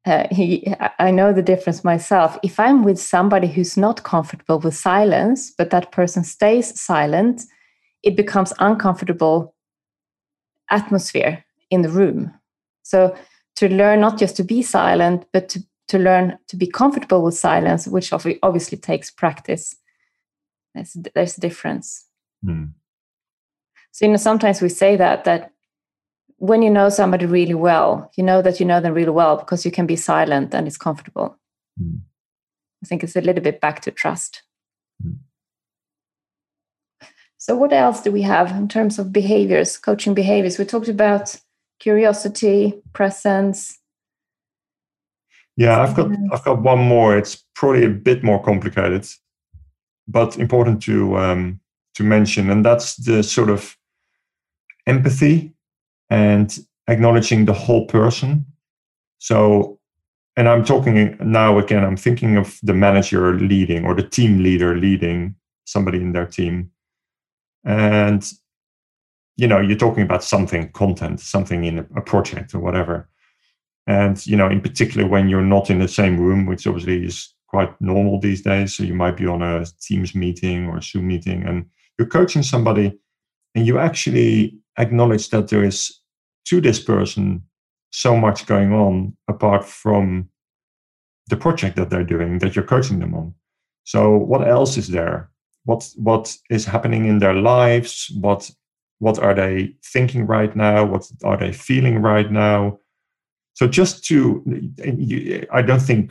uh, 0.07 0.27
I 0.99 1.11
know 1.11 1.33
the 1.33 1.43
difference 1.53 1.83
myself. 1.83 2.39
If 2.43 2.61
I'm 2.61 2.83
with 2.83 3.01
somebody 3.01 3.49
who's 3.49 3.77
not 3.77 4.03
comfortable 4.03 4.59
with 4.61 4.77
silence, 4.77 5.51
but 5.57 5.71
that 5.71 5.93
person 5.93 6.25
stays 6.25 6.79
silent, 6.79 7.43
it 8.03 8.17
becomes 8.17 8.53
uncomfortable 8.59 9.55
atmosphere 10.71 11.43
in 11.71 11.81
the 11.83 11.89
room. 11.89 12.33
So 12.83 13.17
to 13.57 13.69
learn 13.69 14.01
not 14.01 14.19
just 14.19 14.37
to 14.37 14.45
be 14.45 14.63
silent, 14.63 15.27
but 15.33 15.49
to, 15.51 15.63
to 15.89 15.99
learn 15.99 16.39
to 16.49 16.57
be 16.57 16.67
comfortable 16.67 17.23
with 17.23 17.35
silence, 17.35 17.87
which 17.87 18.13
obviously 18.13 18.79
takes 18.79 19.11
practice. 19.11 19.77
There's, 20.75 20.97
there's 21.15 21.39
a 21.39 21.41
difference. 21.41 22.07
Mm. 22.45 22.73
So 23.93 24.07
you 24.07 24.11
know, 24.11 24.17
sometimes 24.17 24.61
we 24.61 24.69
say 24.69 24.97
that 24.97 25.25
that 25.25 25.53
when 26.39 26.63
you 26.63 26.71
know 26.71 26.89
somebody 26.89 27.27
really 27.27 27.55
well, 27.55 28.11
you 28.17 28.25
know 28.25 28.43
that 28.43 28.59
you 28.59 28.67
know 28.67 28.81
them 28.81 28.95
really 28.95 29.11
well 29.11 29.37
because 29.37 29.65
you 29.65 29.71
can 29.71 29.87
be 29.87 29.97
silent 29.97 30.53
and 30.53 30.67
it's 30.67 30.77
comfortable. 30.77 31.39
Mm. 31.81 32.01
I 32.83 32.87
think 32.87 33.05
it's 33.05 33.17
a 33.17 33.21
little 33.21 33.43
bit 33.43 33.61
back 33.61 33.81
to 33.83 33.91
trust. 33.91 34.43
Mm. 35.05 35.19
So, 37.39 37.55
what 37.55 37.73
else 37.73 38.01
do 38.01 38.11
we 38.11 38.23
have 38.23 38.51
in 38.53 38.69
terms 38.69 38.99
of 38.99 39.13
behaviors, 39.13 39.77
coaching 39.77 40.15
behaviors? 40.15 40.59
We 40.59 40.65
talked 40.65 40.89
about 40.89 41.37
curiosity, 41.85 42.73
presence. 42.95 43.79
Yeah, 45.57 45.83
I've 45.83 45.95
got 45.95 46.11
I've 46.33 46.43
got 46.43 46.63
one 46.63 46.79
more. 46.79 47.17
It's 47.17 47.45
probably 47.55 47.85
a 47.85 47.91
bit 47.91 48.25
more 48.25 48.43
complicated, 48.43 49.07
but 50.09 50.39
important 50.39 50.83
to 50.85 51.17
um, 51.19 51.61
to 51.97 52.03
mention, 52.03 52.51
and 52.51 52.65
that's 52.65 52.97
the 52.97 53.23
sort 53.23 53.51
of 53.51 53.77
empathy 54.87 55.53
and 56.09 56.59
acknowledging 56.89 57.45
the 57.45 57.53
whole 57.53 57.87
person. 57.87 58.47
So, 59.19 59.79
and 60.37 60.49
I'm 60.49 60.65
talking 60.65 61.17
now 61.21 61.59
again, 61.59 61.85
I'm 61.85 61.97
thinking 61.97 62.37
of 62.37 62.59
the 62.63 62.75
manager 62.75 63.35
leading 63.35 63.85
or 63.85 63.95
the 63.95 64.09
team 64.09 64.43
leader 64.43 64.75
leading 64.77 65.35
somebody 65.67 65.99
in 65.99 66.13
their 66.13 66.27
team. 66.27 66.71
And, 67.65 68.23
you 69.37 69.47
know, 69.47 69.61
you're 69.61 69.77
talking 69.77 70.03
about 70.03 70.25
something, 70.25 70.71
content, 70.73 71.21
something 71.21 71.65
in 71.65 71.79
a 71.97 72.01
project 72.01 72.55
or 72.55 72.61
whatever. 72.61 73.09
And, 73.87 74.25
you 74.27 74.37
know, 74.37 74.49
in 74.49 74.61
particular, 74.61 75.07
when 75.07 75.29
you're 75.29 75.43
not 75.43 75.71
in 75.71 75.79
the 75.79 75.89
same 75.89 76.19
room, 76.19 76.47
which 76.47 76.67
obviously 76.67 77.05
is 77.05 77.35
quite 77.55 77.81
normal 77.81 78.19
these 78.19 78.43
days. 78.43 78.77
So 78.77 78.83
you 78.83 78.95
might 78.95 79.17
be 79.17 79.27
on 79.27 79.41
a 79.43 79.65
Teams 79.81 80.15
meeting 80.15 80.67
or 80.67 80.79
a 80.79 80.83
Zoom 80.83 81.07
meeting 81.07 81.45
and 81.47 81.67
you're 81.97 82.09
coaching 82.09 82.43
somebody 82.43 82.99
and 83.55 83.65
you 83.65 83.79
actually 83.79 84.59
acknowledge 84.77 85.31
that 85.31 85.49
there 85.49 85.63
is 85.63 86.01
to 86.47 86.61
this 86.61 86.81
person 86.83 87.43
so 87.93 88.17
much 88.17 88.47
going 88.47 88.73
on 88.73 89.17
apart 89.29 89.65
from 89.65 90.29
the 91.29 91.37
project 91.37 91.77
that 91.77 91.91
they're 91.91 92.03
doing 92.05 92.39
that 92.41 92.57
you're 92.57 92.65
coaching 92.65 92.99
them 92.99 93.15
on 93.15 93.33
so 93.85 94.17
what 94.17 94.47
else 94.47 94.77
is 94.77 94.89
there 94.89 95.31
what 95.65 95.89
what 95.97 96.37
is 96.51 96.65
happening 96.65 97.07
in 97.07 97.21
their 97.21 97.35
lives 97.35 98.11
what 98.21 98.51
what 98.99 99.19
are 99.19 99.35
they 99.35 99.75
thinking 99.85 100.27
right 100.27 100.55
now? 100.55 100.85
What 100.85 101.11
are 101.25 101.37
they 101.37 101.53
feeling 101.53 102.01
right 102.01 102.31
now? 102.31 102.79
So 103.55 103.69
just 103.69 104.05
to 104.07 104.43
i 105.53 105.63
don't 105.63 105.83
think 105.83 106.11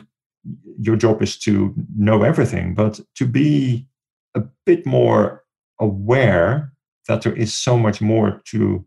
your 0.78 0.96
job 0.96 1.22
is 1.22 1.38
to 1.38 1.74
know 1.96 2.22
everything 2.22 2.74
but 2.74 3.00
to 3.14 3.26
be 3.26 3.86
a 4.34 4.42
bit 4.66 4.84
more 4.86 5.42
aware 5.80 6.72
that 7.08 7.22
there 7.22 7.34
is 7.34 7.54
so 7.54 7.78
much 7.78 8.00
more 8.00 8.42
to 8.46 8.84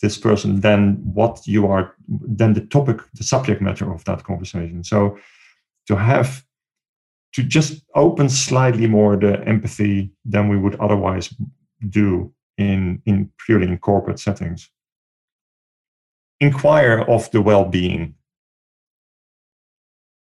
this 0.00 0.16
person 0.18 0.60
than 0.60 1.00
what 1.02 1.46
you 1.46 1.66
are 1.66 1.94
than 2.08 2.52
the 2.52 2.60
topic 2.60 3.00
the 3.14 3.24
subject 3.24 3.60
matter 3.60 3.92
of 3.92 4.04
that 4.04 4.24
conversation. 4.24 4.84
So 4.84 5.18
to 5.86 5.96
have 5.96 6.44
to 7.34 7.42
just 7.42 7.82
open 7.94 8.28
slightly 8.28 8.86
more 8.86 9.16
the 9.16 9.42
empathy 9.46 10.10
than 10.24 10.48
we 10.48 10.56
would 10.56 10.76
otherwise 10.76 11.34
do 11.88 12.32
in 12.58 13.00
in 13.06 13.30
purely 13.44 13.66
in 13.66 13.78
corporate 13.78 14.18
settings 14.18 14.70
inquire 16.40 17.00
of 17.08 17.30
the 17.30 17.40
well-being 17.40 18.14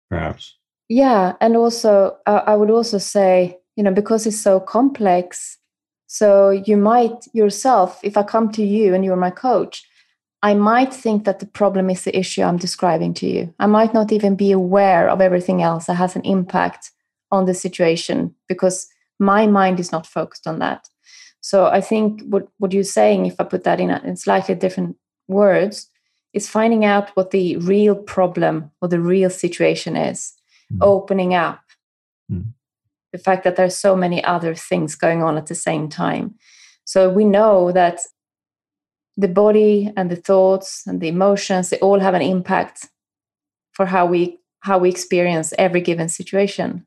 perhaps 0.09 0.57
yeah 0.89 1.33
and 1.41 1.57
also 1.57 2.17
uh, 2.25 2.41
i 2.47 2.55
would 2.55 2.71
also 2.71 2.97
say 2.97 3.57
you 3.75 3.83
know 3.83 3.91
because 3.91 4.25
it's 4.25 4.39
so 4.39 4.59
complex 4.59 5.57
so 6.11 6.49
you 6.49 6.75
might 6.75 7.25
yourself, 7.31 8.01
if 8.03 8.17
I 8.17 8.23
come 8.23 8.51
to 8.51 8.65
you 8.65 8.93
and 8.93 9.05
you're 9.05 9.15
my 9.15 9.29
coach, 9.29 9.87
I 10.43 10.53
might 10.53 10.93
think 10.93 11.23
that 11.23 11.39
the 11.39 11.45
problem 11.45 11.89
is 11.89 12.03
the 12.03 12.19
issue 12.19 12.41
I'm 12.41 12.57
describing 12.57 13.13
to 13.13 13.27
you. 13.27 13.53
I 13.59 13.67
might 13.67 13.93
not 13.93 14.11
even 14.11 14.35
be 14.35 14.51
aware 14.51 15.09
of 15.09 15.21
everything 15.21 15.61
else 15.61 15.85
that 15.85 15.93
has 15.93 16.17
an 16.17 16.23
impact 16.23 16.91
on 17.31 17.45
the 17.45 17.53
situation 17.53 18.35
because 18.49 18.87
my 19.19 19.47
mind 19.47 19.79
is 19.79 19.93
not 19.93 20.05
focused 20.05 20.47
on 20.47 20.59
that. 20.59 20.85
So 21.41 21.65
I 21.65 21.81
think 21.81 22.21
what, 22.23 22.47
what 22.57 22.71
you're 22.71 22.83
saying, 22.83 23.25
if 23.25 23.39
I 23.39 23.43
put 23.43 23.63
that 23.63 23.79
in, 23.79 23.89
a, 23.89 24.01
in 24.03 24.15
slightly 24.15 24.55
different 24.55 24.95
words, 25.27 25.89
is 26.33 26.47
finding 26.47 26.85
out 26.85 27.09
what 27.15 27.31
the 27.31 27.57
real 27.57 27.95
problem 27.95 28.71
or 28.81 28.87
the 28.87 29.01
real 29.01 29.29
situation 29.29 29.97
is, 29.97 30.33
mm. 30.71 30.77
opening 30.81 31.33
up, 31.33 31.59
mm 32.31 32.45
the 33.11 33.17
fact 33.17 33.43
that 33.43 33.55
there's 33.55 33.77
so 33.77 33.95
many 33.95 34.23
other 34.23 34.55
things 34.55 34.95
going 34.95 35.21
on 35.21 35.37
at 35.37 35.47
the 35.47 35.55
same 35.55 35.89
time. 35.89 36.35
So 36.85 37.09
we 37.09 37.25
know 37.25 37.71
that 37.71 37.99
the 39.17 39.27
body 39.27 39.91
and 39.97 40.09
the 40.09 40.15
thoughts 40.15 40.83
and 40.87 41.01
the 41.01 41.09
emotions 41.09 41.69
they 41.69 41.79
all 41.79 41.99
have 41.99 42.13
an 42.13 42.21
impact 42.21 42.87
for 43.73 43.85
how 43.85 44.05
we 44.05 44.39
how 44.61 44.77
we 44.77 44.89
experience 44.89 45.53
every 45.57 45.81
given 45.81 46.07
situation 46.07 46.85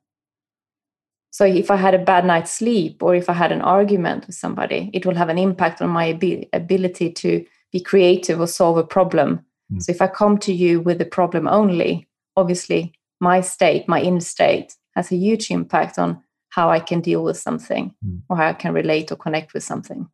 so 1.36 1.44
if 1.44 1.70
i 1.70 1.76
had 1.76 1.94
a 1.94 2.06
bad 2.10 2.24
night's 2.24 2.52
sleep 2.52 3.02
or 3.02 3.14
if 3.14 3.28
i 3.28 3.32
had 3.32 3.52
an 3.52 3.62
argument 3.62 4.26
with 4.26 4.36
somebody 4.36 4.90
it 4.92 5.04
will 5.04 5.14
have 5.22 5.28
an 5.28 5.38
impact 5.38 5.82
on 5.82 5.90
my 5.90 6.06
ability 6.52 7.10
to 7.10 7.44
be 7.72 7.80
creative 7.80 8.40
or 8.40 8.46
solve 8.46 8.78
a 8.78 8.84
problem 8.96 9.40
mm. 9.72 9.82
so 9.82 9.90
if 9.90 10.00
i 10.00 10.06
come 10.06 10.38
to 10.38 10.52
you 10.52 10.80
with 10.80 11.00
a 11.00 11.10
problem 11.18 11.48
only 11.48 12.06
obviously 12.36 12.92
my 13.20 13.40
state 13.40 13.88
my 13.88 14.00
inner 14.00 14.20
state 14.34 14.76
has 14.94 15.10
a 15.10 15.16
huge 15.16 15.50
impact 15.50 15.98
on 15.98 16.22
how 16.54 16.70
I 16.70 16.78
can 16.78 17.00
deal 17.00 17.24
with 17.24 17.36
something 17.36 17.92
mm. 18.04 18.22
or 18.28 18.36
how 18.36 18.48
I 18.48 18.52
can 18.52 18.72
relate 18.72 19.10
or 19.10 19.16
connect 19.16 19.54
with 19.54 19.64
something. 19.64 20.08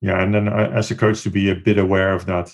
Yeah, 0.00 0.22
and 0.22 0.34
then 0.34 0.48
uh, 0.48 0.70
as 0.74 0.90
a 0.90 0.94
coach 0.94 1.22
to 1.22 1.30
be 1.30 1.50
a 1.50 1.54
bit 1.54 1.78
aware 1.78 2.14
of 2.14 2.24
that, 2.26 2.50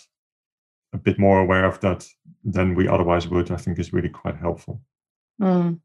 a 0.93 0.99
bit 0.99 1.19
more 1.19 1.41
aware 1.41 1.65
of 1.65 1.79
that 1.81 2.07
than 2.43 2.75
we 2.75 2.89
otherwise 2.89 3.29
would, 3.29 3.51
I 3.53 3.57
think 3.57 3.79
is 3.79 3.93
really 3.93 4.09
quite 4.09 4.37
helpful. 4.37 4.83
Mm. 5.41 5.81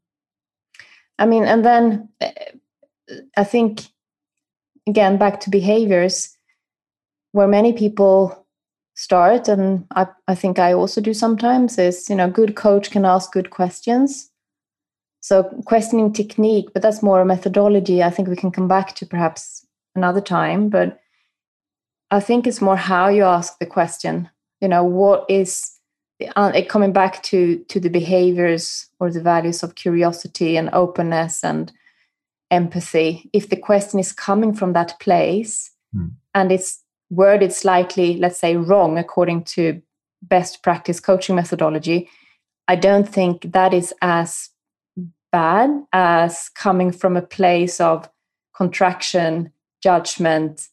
I 1.18 1.26
mean, 1.26 1.44
and 1.44 1.64
then 1.64 2.08
uh, 2.20 2.30
I 3.36 3.44
think 3.44 3.82
again 4.86 5.16
back 5.16 5.40
to 5.40 5.50
behaviors 5.50 6.36
where 7.32 7.48
many 7.48 7.72
people 7.72 8.46
start 8.94 9.46
and 9.46 9.84
I, 9.94 10.06
I 10.26 10.34
think 10.34 10.58
i 10.58 10.72
also 10.72 11.02
do 11.02 11.12
sometimes 11.12 11.76
is 11.76 12.08
you 12.08 12.16
know 12.16 12.30
good 12.30 12.56
coach 12.56 12.90
can 12.90 13.04
ask 13.04 13.30
good 13.30 13.50
questions 13.50 14.30
so 15.26 15.42
questioning 15.64 16.12
technique, 16.12 16.68
but 16.72 16.82
that's 16.82 17.02
more 17.02 17.20
a 17.20 17.24
methodology. 17.24 18.00
I 18.00 18.10
think 18.10 18.28
we 18.28 18.36
can 18.36 18.52
come 18.52 18.68
back 18.68 18.94
to 18.94 19.04
perhaps 19.04 19.66
another 19.96 20.20
time. 20.20 20.68
But 20.68 21.00
I 22.12 22.20
think 22.20 22.46
it's 22.46 22.60
more 22.60 22.76
how 22.76 23.08
you 23.08 23.24
ask 23.24 23.58
the 23.58 23.66
question. 23.66 24.30
You 24.60 24.68
know, 24.68 24.84
what 24.84 25.28
is 25.28 25.75
uh, 26.34 26.52
coming 26.68 26.92
back 26.92 27.22
to 27.24 27.58
to 27.68 27.80
the 27.80 27.90
behaviors 27.90 28.88
or 29.00 29.10
the 29.10 29.22
values 29.22 29.62
of 29.62 29.74
curiosity 29.74 30.56
and 30.56 30.70
openness 30.72 31.44
and 31.44 31.72
empathy. 32.50 33.28
If 33.32 33.48
the 33.48 33.56
question 33.56 33.98
is 33.98 34.12
coming 34.12 34.54
from 34.54 34.72
that 34.72 34.98
place 35.00 35.70
mm. 35.94 36.10
and 36.34 36.52
it's 36.52 36.82
worded 37.10 37.52
slightly 37.52 38.16
let's 38.16 38.38
say 38.38 38.56
wrong 38.56 38.98
according 38.98 39.44
to 39.44 39.80
best 40.22 40.62
practice 40.62 40.98
coaching 40.98 41.36
methodology 41.36 42.08
i 42.66 42.74
don't 42.74 43.08
think 43.08 43.52
that 43.52 43.72
is 43.72 43.94
as 44.02 44.50
bad 45.30 45.70
as 45.92 46.48
coming 46.50 46.90
from 46.90 47.16
a 47.16 47.22
place 47.22 47.80
of 47.80 48.08
contraction 48.56 49.52
judgment 49.82 50.68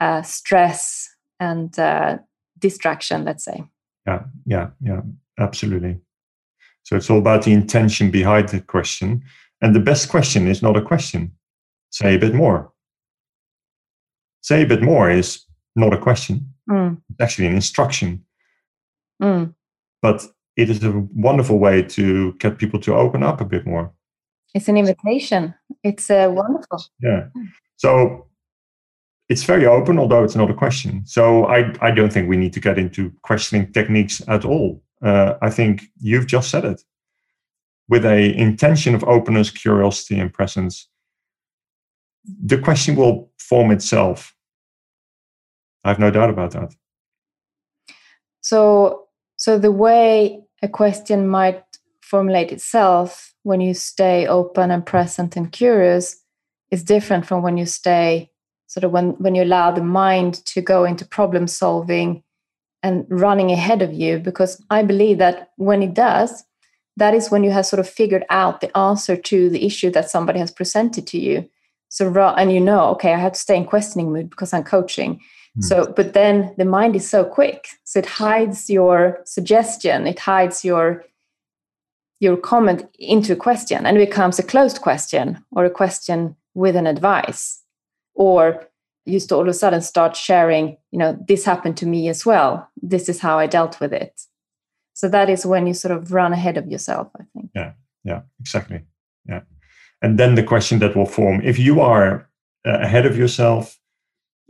uh, 0.00 0.22
stress 0.22 1.08
and 1.40 1.78
uh, 1.78 2.18
distraction 2.58 3.24
let's 3.24 3.44
say 3.44 3.64
yeah 4.08 4.22
yeah 4.46 4.68
yeah 4.80 5.00
absolutely. 5.38 6.00
So 6.82 6.96
it's 6.96 7.10
all 7.10 7.18
about 7.18 7.42
the 7.44 7.52
intention 7.52 8.10
behind 8.10 8.48
the 8.48 8.60
question. 8.60 9.22
And 9.60 9.74
the 9.74 9.80
best 9.80 10.08
question 10.08 10.46
is 10.46 10.62
not 10.62 10.76
a 10.76 10.82
question. 10.82 11.32
Say 11.90 12.14
a 12.14 12.18
bit 12.18 12.34
more. 12.34 12.72
Say 14.40 14.62
a 14.62 14.66
bit 14.66 14.82
more 14.82 15.10
is 15.10 15.44
not 15.76 15.92
a 15.92 15.98
question. 15.98 16.54
Mm. 16.70 17.00
it's 17.10 17.20
actually 17.20 17.46
an 17.46 17.54
instruction. 17.54 18.24
Mm. 19.22 19.54
but 20.00 20.26
it 20.56 20.70
is 20.70 20.84
a 20.84 20.92
wonderful 21.14 21.58
way 21.58 21.82
to 21.82 22.32
get 22.34 22.58
people 22.58 22.80
to 22.80 22.94
open 22.94 23.22
up 23.22 23.40
a 23.40 23.44
bit 23.44 23.66
more. 23.66 23.92
It's 24.54 24.68
an 24.68 24.76
invitation. 24.76 25.54
It's 25.82 26.10
uh, 26.10 26.30
wonderful. 26.32 26.82
Yeah. 27.00 27.28
So 27.76 28.26
it's 29.28 29.44
very 29.44 29.66
open, 29.66 29.98
although 29.98 30.24
it's 30.24 30.36
not 30.36 30.50
a 30.50 30.54
question. 30.54 31.02
So 31.04 31.44
I, 31.46 31.72
I 31.80 31.90
don't 31.90 32.12
think 32.12 32.28
we 32.28 32.36
need 32.36 32.54
to 32.54 32.60
get 32.60 32.78
into 32.78 33.12
questioning 33.22 33.72
techniques 33.72 34.22
at 34.26 34.44
all. 34.44 34.82
Uh, 35.02 35.34
I 35.42 35.50
think 35.50 35.82
you've 36.00 36.26
just 36.26 36.50
said 36.50 36.64
it. 36.64 36.82
With 37.88 38.04
a 38.04 38.34
intention 38.36 38.94
of 38.94 39.04
openness, 39.04 39.50
curiosity, 39.50 40.18
and 40.18 40.32
presence, 40.32 40.88
the 42.24 42.58
question 42.58 42.96
will 42.96 43.30
form 43.38 43.70
itself. 43.70 44.34
I 45.84 45.90
have 45.90 45.98
no 45.98 46.10
doubt 46.10 46.30
about 46.30 46.50
that. 46.52 46.74
So, 48.40 49.08
so 49.36 49.58
the 49.58 49.72
way 49.72 50.40
a 50.62 50.68
question 50.68 51.28
might 51.28 51.62
formulate 52.02 52.52
itself 52.52 53.34
when 53.42 53.60
you 53.60 53.74
stay 53.74 54.26
open 54.26 54.70
and 54.70 54.84
present 54.84 55.36
and 55.36 55.52
curious 55.52 56.16
is 56.70 56.82
different 56.82 57.26
from 57.26 57.42
when 57.42 57.56
you 57.56 57.66
stay 57.66 58.30
sort 58.68 58.84
of 58.84 58.92
when 58.92 59.10
when 59.18 59.34
you 59.34 59.42
allow 59.42 59.70
the 59.72 59.82
mind 59.82 60.34
to 60.46 60.60
go 60.60 60.84
into 60.84 61.04
problem 61.04 61.46
solving 61.46 62.22
and 62.84 63.04
running 63.10 63.50
ahead 63.50 63.82
of 63.82 63.92
you 63.92 64.18
because 64.18 64.62
i 64.70 64.82
believe 64.82 65.18
that 65.18 65.50
when 65.56 65.82
it 65.82 65.94
does 65.94 66.44
that 66.98 67.14
is 67.14 67.30
when 67.30 67.44
you 67.44 67.50
have 67.50 67.64
sort 67.64 67.80
of 67.80 67.88
figured 67.88 68.24
out 68.28 68.60
the 68.60 68.76
answer 68.76 69.16
to 69.16 69.48
the 69.48 69.64
issue 69.64 69.90
that 69.92 70.10
somebody 70.10 70.40
has 70.40 70.50
presented 70.50 71.06
to 71.06 71.18
you. 71.18 71.48
So 71.90 72.12
and 72.36 72.52
you 72.52 72.60
know 72.60 72.88
okay 72.90 73.14
i 73.14 73.18
have 73.18 73.32
to 73.32 73.38
stay 73.38 73.56
in 73.56 73.64
questioning 73.64 74.12
mood 74.12 74.28
because 74.28 74.52
i'm 74.52 74.64
coaching. 74.64 75.20
Mm. 75.56 75.64
so 75.64 75.92
but 75.96 76.12
then 76.12 76.54
the 76.58 76.66
mind 76.66 76.94
is 76.94 77.08
so 77.08 77.24
quick 77.24 77.68
so 77.84 78.00
it 78.00 78.06
hides 78.06 78.68
your 78.68 79.20
suggestion 79.24 80.06
it 80.06 80.18
hides 80.18 80.66
your 80.66 81.02
your 82.20 82.36
comment 82.36 82.86
into 82.98 83.32
a 83.32 83.36
question 83.36 83.86
and 83.86 83.96
it 83.96 84.06
becomes 84.06 84.38
a 84.38 84.42
closed 84.42 84.82
question 84.82 85.42
or 85.52 85.64
a 85.64 85.70
question 85.70 86.36
with 86.52 86.76
an 86.76 86.86
advice 86.86 87.57
or 88.18 88.68
used 89.06 89.30
to 89.30 89.36
all 89.36 89.42
of 89.42 89.48
a 89.48 89.54
sudden 89.54 89.80
start 89.80 90.14
sharing 90.14 90.76
you 90.90 90.98
know 90.98 91.16
this 91.26 91.44
happened 91.44 91.78
to 91.78 91.86
me 91.86 92.08
as 92.08 92.26
well. 92.26 92.68
This 92.82 93.08
is 93.08 93.20
how 93.20 93.38
i 93.38 93.46
dealt 93.46 93.80
with 93.80 93.94
it. 93.94 94.20
So 94.92 95.08
that 95.08 95.30
is 95.30 95.46
when 95.46 95.66
you 95.66 95.74
sort 95.74 95.96
of 95.96 96.12
run 96.12 96.32
ahead 96.34 96.58
of 96.58 96.66
yourself 96.66 97.08
i 97.18 97.24
think. 97.32 97.50
Yeah 97.54 97.72
yeah 98.04 98.20
exactly. 98.40 98.82
Yeah. 99.26 99.40
And 100.02 100.18
then 100.18 100.34
the 100.34 100.42
question 100.42 100.78
that 100.80 100.94
will 100.94 101.06
form 101.06 101.40
if 101.42 101.58
you 101.58 101.80
are 101.80 102.28
uh, 102.66 102.78
ahead 102.80 103.06
of 103.06 103.16
yourself 103.16 103.78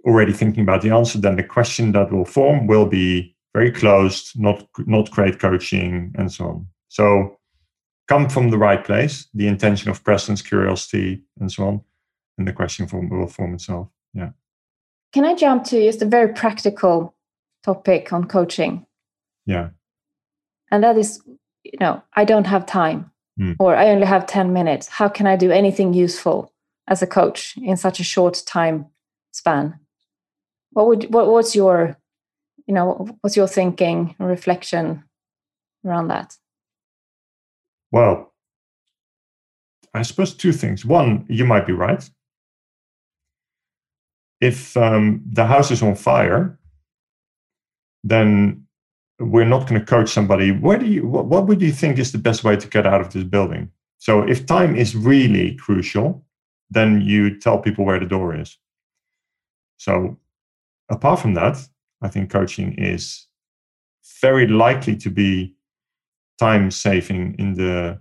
already 0.05 0.33
thinking 0.33 0.63
about 0.63 0.83
the 0.83 0.91
answer 0.91 1.19
then 1.19 1.37
the 1.37 1.43
question 1.43 1.93
that 1.93 2.11
will 2.11 2.25
form 2.25 2.67
will 2.67 2.87
be 2.87 3.37
very 3.55 3.71
closed 3.71 4.33
not 4.41 4.67
not 4.87 5.11
great 5.11 5.39
coaching 5.39 6.15
and 6.19 6.33
so 6.33 6.45
on. 6.45 6.67
So 6.89 7.39
come 8.09 8.29
from 8.29 8.51
the 8.51 8.59
right 8.59 8.83
place 8.83 9.29
the 9.35 9.47
intention 9.47 9.91
of 9.91 10.03
presence 10.03 10.43
curiosity 10.43 11.23
and 11.41 11.53
so 11.53 11.69
on 11.69 11.81
and 12.39 12.47
the 12.47 12.53
question 12.53 12.87
form 12.87 13.11
will 13.11 13.27
form 13.27 13.55
itself. 13.55 13.89
Yeah. 14.15 14.31
Can 15.13 15.25
I 15.25 15.35
jump 15.35 15.65
to 15.65 15.83
just 15.83 16.03
a 16.03 16.07
very 16.07 16.33
practical 16.33 17.15
topic 17.65 18.13
on 18.13 18.29
coaching? 18.29 18.87
Yeah. 19.45 19.71
And 20.71 20.85
that 20.85 20.97
is, 20.97 21.21
you 21.65 21.79
know, 21.81 22.03
I 22.15 22.25
don't 22.25 22.47
have 22.47 22.65
time 22.65 23.11
mm. 23.39 23.57
or 23.59 23.75
I 23.75 23.89
only 23.89 24.07
have 24.07 24.27
10 24.27 24.53
minutes. 24.53 24.87
How 24.87 25.09
can 25.09 25.27
I 25.27 25.37
do 25.37 25.51
anything 25.51 25.93
useful 25.93 26.53
as 26.87 27.03
a 27.03 27.07
coach 27.07 27.57
in 27.57 27.77
such 27.77 28.01
a 28.01 28.05
short 28.05 28.43
time 28.47 28.87
span? 29.33 29.79
What 30.73 30.87
would 30.87 31.13
what 31.13 31.27
what's 31.29 31.57
your 31.57 31.97
you 32.67 32.75
know 32.75 33.09
what's 33.23 33.37
your 33.37 33.49
thinking 33.49 34.15
reflection 34.19 35.05
around 35.85 36.09
that? 36.09 36.37
Well, 37.91 38.35
I 39.95 40.03
suppose 40.03 40.35
two 40.35 40.53
things. 40.53 40.85
One, 40.85 41.25
you 41.29 41.47
might 41.47 41.67
be 41.67 41.73
right 41.73 42.09
if 44.41 44.77
um, 44.77 45.23
the 45.33 45.47
house 45.47 45.71
is 45.71 45.83
on 45.83 45.95
fire, 45.95 46.59
then 48.05 48.65
we're 49.19 49.45
not 49.45 49.69
going 49.69 49.81
to 49.81 49.87
coach 49.87 50.11
somebody. 50.11 50.53
Where 50.53 50.79
do 50.79 50.87
you? 50.87 51.07
What, 51.07 51.27
what 51.27 51.47
would 51.47 51.61
you 51.61 51.73
think 51.73 51.99
is 51.99 52.13
the 52.13 52.19
best 52.19 52.45
way 52.45 52.57
to 52.57 52.69
get 52.69 52.87
out 52.87 53.01
of 53.01 53.13
this 53.13 53.25
building? 53.25 53.71
So 53.99 54.23
if 54.23 54.47
time 54.47 54.77
is 54.77 54.95
really 54.95 55.57
crucial, 55.57 56.25
then 56.71 57.01
you 57.01 57.39
tell 57.39 57.59
people 57.59 57.85
where 57.85 57.99
the 57.99 58.07
door 58.07 58.37
is. 58.37 58.57
So 59.79 60.19
apart 60.89 61.21
from 61.21 61.35
that, 61.35 61.59
I 62.01 62.09
think 62.09 62.31
coaching 62.31 62.75
is 62.75 63.27
very 64.21 64.47
likely 64.47 64.97
to 64.97 65.11
be 65.11 65.55
time 66.39 66.71
saving 66.71 67.35
in 67.39 67.55
the 67.55 68.01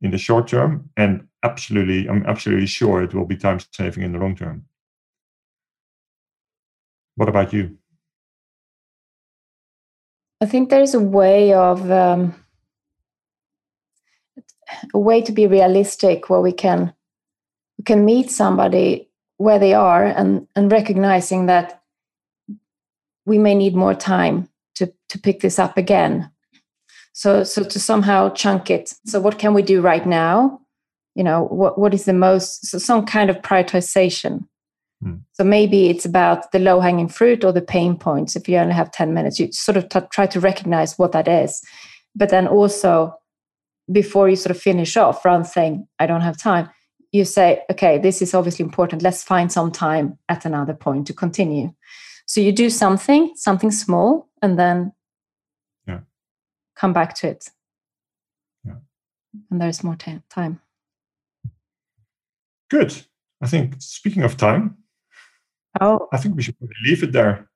in 0.00 0.10
the 0.10 0.18
short 0.18 0.48
term 0.48 0.88
and 0.96 1.26
absolutely 1.42 2.08
i'm 2.08 2.24
absolutely 2.26 2.66
sure 2.66 3.02
it 3.02 3.14
will 3.14 3.24
be 3.24 3.36
time 3.36 3.58
saving 3.72 4.02
in 4.02 4.12
the 4.12 4.18
long 4.18 4.36
term 4.36 4.64
what 7.16 7.28
about 7.28 7.52
you? 7.52 7.76
I 10.40 10.46
think 10.46 10.70
there's 10.70 10.94
a 10.94 11.00
way 11.00 11.52
of 11.52 11.88
um, 11.90 12.34
a 14.92 14.98
way 14.98 15.22
to 15.22 15.32
be 15.32 15.46
realistic 15.46 16.28
where 16.28 16.40
we 16.40 16.52
can 16.52 16.92
we 17.78 17.84
can 17.84 18.04
meet 18.04 18.30
somebody 18.30 19.08
where 19.36 19.58
they 19.58 19.74
are 19.74 20.04
and 20.04 20.46
and 20.56 20.72
recognizing 20.72 21.46
that 21.46 21.82
we 23.24 23.38
may 23.38 23.54
need 23.54 23.74
more 23.74 23.94
time 23.94 24.48
to 24.74 24.92
to 25.08 25.18
pick 25.18 25.40
this 25.40 25.58
up 25.58 25.76
again. 25.76 26.30
So 27.12 27.44
so 27.44 27.62
to 27.62 27.78
somehow 27.78 28.30
chunk 28.30 28.70
it. 28.70 28.94
So 29.06 29.20
what 29.20 29.38
can 29.38 29.54
we 29.54 29.62
do 29.62 29.80
right 29.80 30.06
now? 30.06 30.60
You 31.14 31.24
know 31.24 31.44
what 31.44 31.78
what 31.78 31.94
is 31.94 32.04
the 32.04 32.14
most 32.14 32.66
so 32.66 32.78
some 32.78 33.04
kind 33.06 33.30
of 33.30 33.42
prioritization 33.42 34.48
Hmm. 35.02 35.16
So 35.32 35.44
maybe 35.44 35.88
it's 35.88 36.04
about 36.04 36.52
the 36.52 36.58
low 36.58 36.80
hanging 36.80 37.08
fruit 37.08 37.44
or 37.44 37.52
the 37.52 37.62
pain 37.62 37.96
points. 37.96 38.36
If 38.36 38.48
you 38.48 38.56
only 38.58 38.74
have 38.74 38.92
10 38.92 39.12
minutes, 39.12 39.40
you 39.40 39.50
sort 39.52 39.76
of 39.76 39.88
t- 39.88 40.00
try 40.12 40.26
to 40.26 40.40
recognize 40.40 40.98
what 40.98 41.12
that 41.12 41.26
is. 41.26 41.60
But 42.14 42.28
then 42.28 42.46
also, 42.46 43.14
before 43.90 44.28
you 44.28 44.36
sort 44.36 44.54
of 44.54 44.62
finish 44.62 44.96
off, 44.96 45.24
rather 45.24 45.42
than 45.42 45.50
saying, 45.50 45.88
I 45.98 46.06
don't 46.06 46.20
have 46.20 46.36
time, 46.38 46.70
you 47.10 47.24
say, 47.24 47.62
okay, 47.70 47.98
this 47.98 48.22
is 48.22 48.32
obviously 48.32 48.64
important. 48.64 49.02
Let's 49.02 49.24
find 49.24 49.50
some 49.50 49.72
time 49.72 50.18
at 50.28 50.44
another 50.44 50.74
point 50.74 51.06
to 51.08 51.12
continue. 51.12 51.74
So 52.26 52.40
you 52.40 52.52
do 52.52 52.70
something, 52.70 53.32
something 53.34 53.70
small, 53.70 54.28
and 54.40 54.58
then 54.58 54.92
yeah. 55.86 56.00
come 56.76 56.92
back 56.92 57.14
to 57.16 57.28
it. 57.28 57.48
Yeah. 58.64 58.76
And 59.50 59.60
there's 59.60 59.82
more 59.82 59.96
t- 59.96 60.20
time. 60.30 60.60
Good. 62.70 63.02
I 63.42 63.48
think 63.48 63.74
speaking 63.80 64.22
of 64.22 64.36
time, 64.36 64.78
Oh, 65.80 66.08
I 66.12 66.18
think 66.18 66.36
we 66.36 66.42
should 66.42 66.58
probably 66.58 66.76
leave 66.84 67.02
it 67.02 67.12
there. 67.12 67.48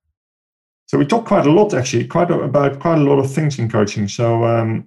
So 0.86 0.98
we 0.98 1.04
talked 1.04 1.26
quite 1.26 1.46
a 1.46 1.52
lot, 1.52 1.74
actually, 1.74 2.06
quite 2.06 2.30
a, 2.30 2.40
about 2.40 2.78
quite 2.78 2.98
a 2.98 3.02
lot 3.02 3.18
of 3.18 3.30
things 3.30 3.58
in 3.58 3.68
coaching. 3.68 4.08
So 4.08 4.44
um, 4.44 4.86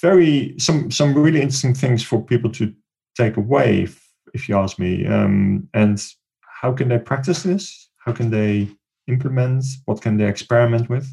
very 0.00 0.54
some 0.58 0.90
some 0.90 1.14
really 1.14 1.40
interesting 1.40 1.74
things 1.74 2.02
for 2.02 2.22
people 2.22 2.50
to 2.52 2.72
take 3.16 3.36
away, 3.36 3.82
if, 3.82 4.08
if 4.32 4.48
you 4.48 4.56
ask 4.56 4.78
me. 4.78 5.06
Um, 5.06 5.68
and 5.74 6.02
how 6.62 6.72
can 6.72 6.88
they 6.88 6.98
practice 6.98 7.42
this? 7.42 7.90
How 8.04 8.12
can 8.12 8.30
they 8.30 8.68
implement? 9.08 9.64
What 9.86 10.00
can 10.00 10.16
they 10.16 10.26
experiment 10.26 10.88
with? 10.88 11.06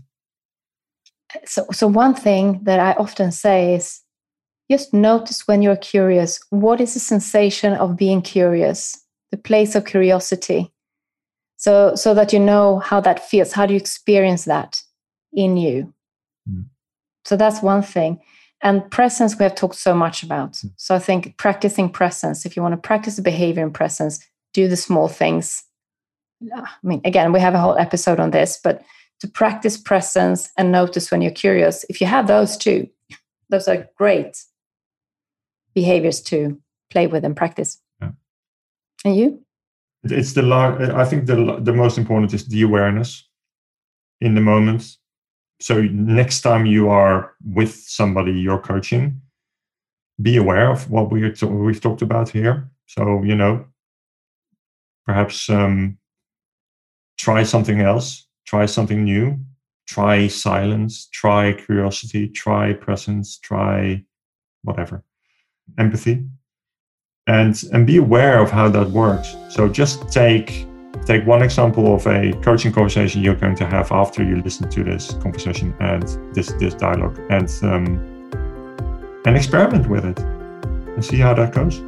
So, 1.46 1.66
so 1.72 1.88
one 1.88 2.14
thing 2.14 2.60
that 2.64 2.80
I 2.80 2.94
often 2.94 3.32
say 3.32 3.76
is 3.76 4.02
just 4.70 4.94
notice 4.94 5.48
when 5.48 5.62
you're 5.62 5.78
curious. 5.78 6.40
What 6.50 6.80
is 6.80 6.94
the 6.94 7.00
sensation 7.00 7.74
of 7.74 7.98
being 7.98 8.22
curious? 8.22 8.98
The 9.32 9.38
place 9.38 9.76
of 9.76 9.86
curiosity 9.86 10.72
so 11.58 11.96
so 11.96 12.14
that 12.14 12.34
you 12.34 12.40
know 12.40 12.80
how 12.80 13.00
that 13.00 13.28
feels 13.28 13.54
how 13.54 13.66
do 13.66 13.74
you 13.74 13.80
experience 13.80 14.46
that 14.46 14.82
in 15.34 15.58
you 15.58 15.94
Mm. 16.50 16.66
So 17.26 17.36
that's 17.36 17.62
one 17.62 17.82
thing. 17.82 18.20
And 18.64 18.90
presence, 18.92 19.38
we 19.38 19.44
have 19.44 19.56
talked 19.56 19.76
so 19.76 19.94
much 19.94 20.24
about. 20.24 20.54
Mm. 20.54 20.74
So 20.78 20.96
I 20.96 21.00
think 21.00 21.38
practicing 21.38 21.90
presence, 21.90 22.46
if 22.46 22.56
you 22.56 22.62
want 22.62 22.74
to 22.74 22.88
practice 22.88 23.16
the 23.16 23.22
behavior 23.22 23.64
in 23.64 23.72
presence, 23.72 24.26
do 24.54 24.68
the 24.68 24.78
small 24.78 25.08
things. 25.08 25.64
I 26.54 26.68
mean, 26.84 27.02
again, 27.06 27.32
we 27.32 27.40
have 27.40 27.54
a 27.54 27.60
whole 27.60 27.78
episode 27.78 28.20
on 28.20 28.32
this, 28.32 28.60
but 28.64 28.84
to 29.20 29.28
practice 29.28 29.78
presence 29.78 30.50
and 30.58 30.72
notice 30.72 31.12
when 31.12 31.22
you're 31.22 31.32
curious, 31.32 31.86
if 31.90 32.02
you 32.02 32.08
have 32.08 32.26
those 32.28 32.58
two, 32.58 32.90
those 33.50 33.68
are 33.68 33.88
great 33.96 34.44
behaviors 35.76 36.22
to 36.22 36.60
play 36.90 37.06
with 37.06 37.24
and 37.24 37.36
practice. 37.36 37.80
And 39.06 39.16
you? 39.16 39.44
It's 40.04 40.34
the 40.34 40.44
I 40.96 41.06
think 41.06 41.26
the 41.26 41.60
the 41.62 41.74
most 41.74 41.98
important 41.98 42.34
is 42.34 42.48
the 42.48 42.64
awareness 42.64 43.28
in 44.20 44.36
the 44.36 44.42
moment. 44.42 44.98
So 45.60 45.82
next 45.82 46.42
time 46.42 46.66
you 46.66 46.90
are 46.90 47.34
with 47.46 47.74
somebody 47.74 48.32
you're 48.32 48.62
coaching, 48.62 49.22
be 50.22 50.38
aware 50.38 50.72
of 50.72 50.90
what 50.90 51.12
we 51.12 51.32
we've 51.44 51.82
talked 51.82 52.02
about 52.02 52.30
here. 52.30 52.70
So 52.88 53.24
you 53.24 53.36
know, 53.36 53.66
perhaps 55.06 55.50
um, 55.50 55.98
try 57.18 57.44
something 57.44 57.82
else, 57.82 58.26
try 58.48 58.66
something 58.66 59.04
new, 59.04 59.38
try 59.88 60.28
silence, 60.28 61.08
try 61.12 61.54
curiosity, 61.54 62.28
try 62.28 62.74
presence, 62.74 63.38
try 63.38 64.04
whatever, 64.64 65.04
empathy, 65.78 66.26
and 67.28 67.64
and 67.74 67.86
be 67.86 67.98
aware 67.98 68.40
of 68.40 68.52
how 68.52 68.70
that 68.70 68.90
works. 68.90 69.36
So 69.50 69.68
just 69.68 70.12
take 70.12 70.68
take 71.06 71.26
one 71.26 71.42
example 71.42 71.96
of 71.96 72.06
a 72.08 72.34
coaching 72.44 72.72
conversation 72.72 73.24
you're 73.24 73.36
going 73.36 73.56
to 73.56 73.66
have 73.66 73.92
after 73.92 74.24
you 74.24 74.42
listen 74.42 74.70
to 74.70 74.84
this 74.84 75.14
conversation 75.16 75.74
and 75.80 76.04
this 76.34 76.54
this 76.54 76.74
dialogue, 76.74 77.20
and 77.30 77.50
um, 77.64 77.86
and 79.26 79.36
experiment 79.36 79.88
with 79.88 80.06
it 80.06 80.20
and 80.20 81.04
see 81.04 81.18
how 81.18 81.34
that 81.34 81.54
goes. 81.54 81.82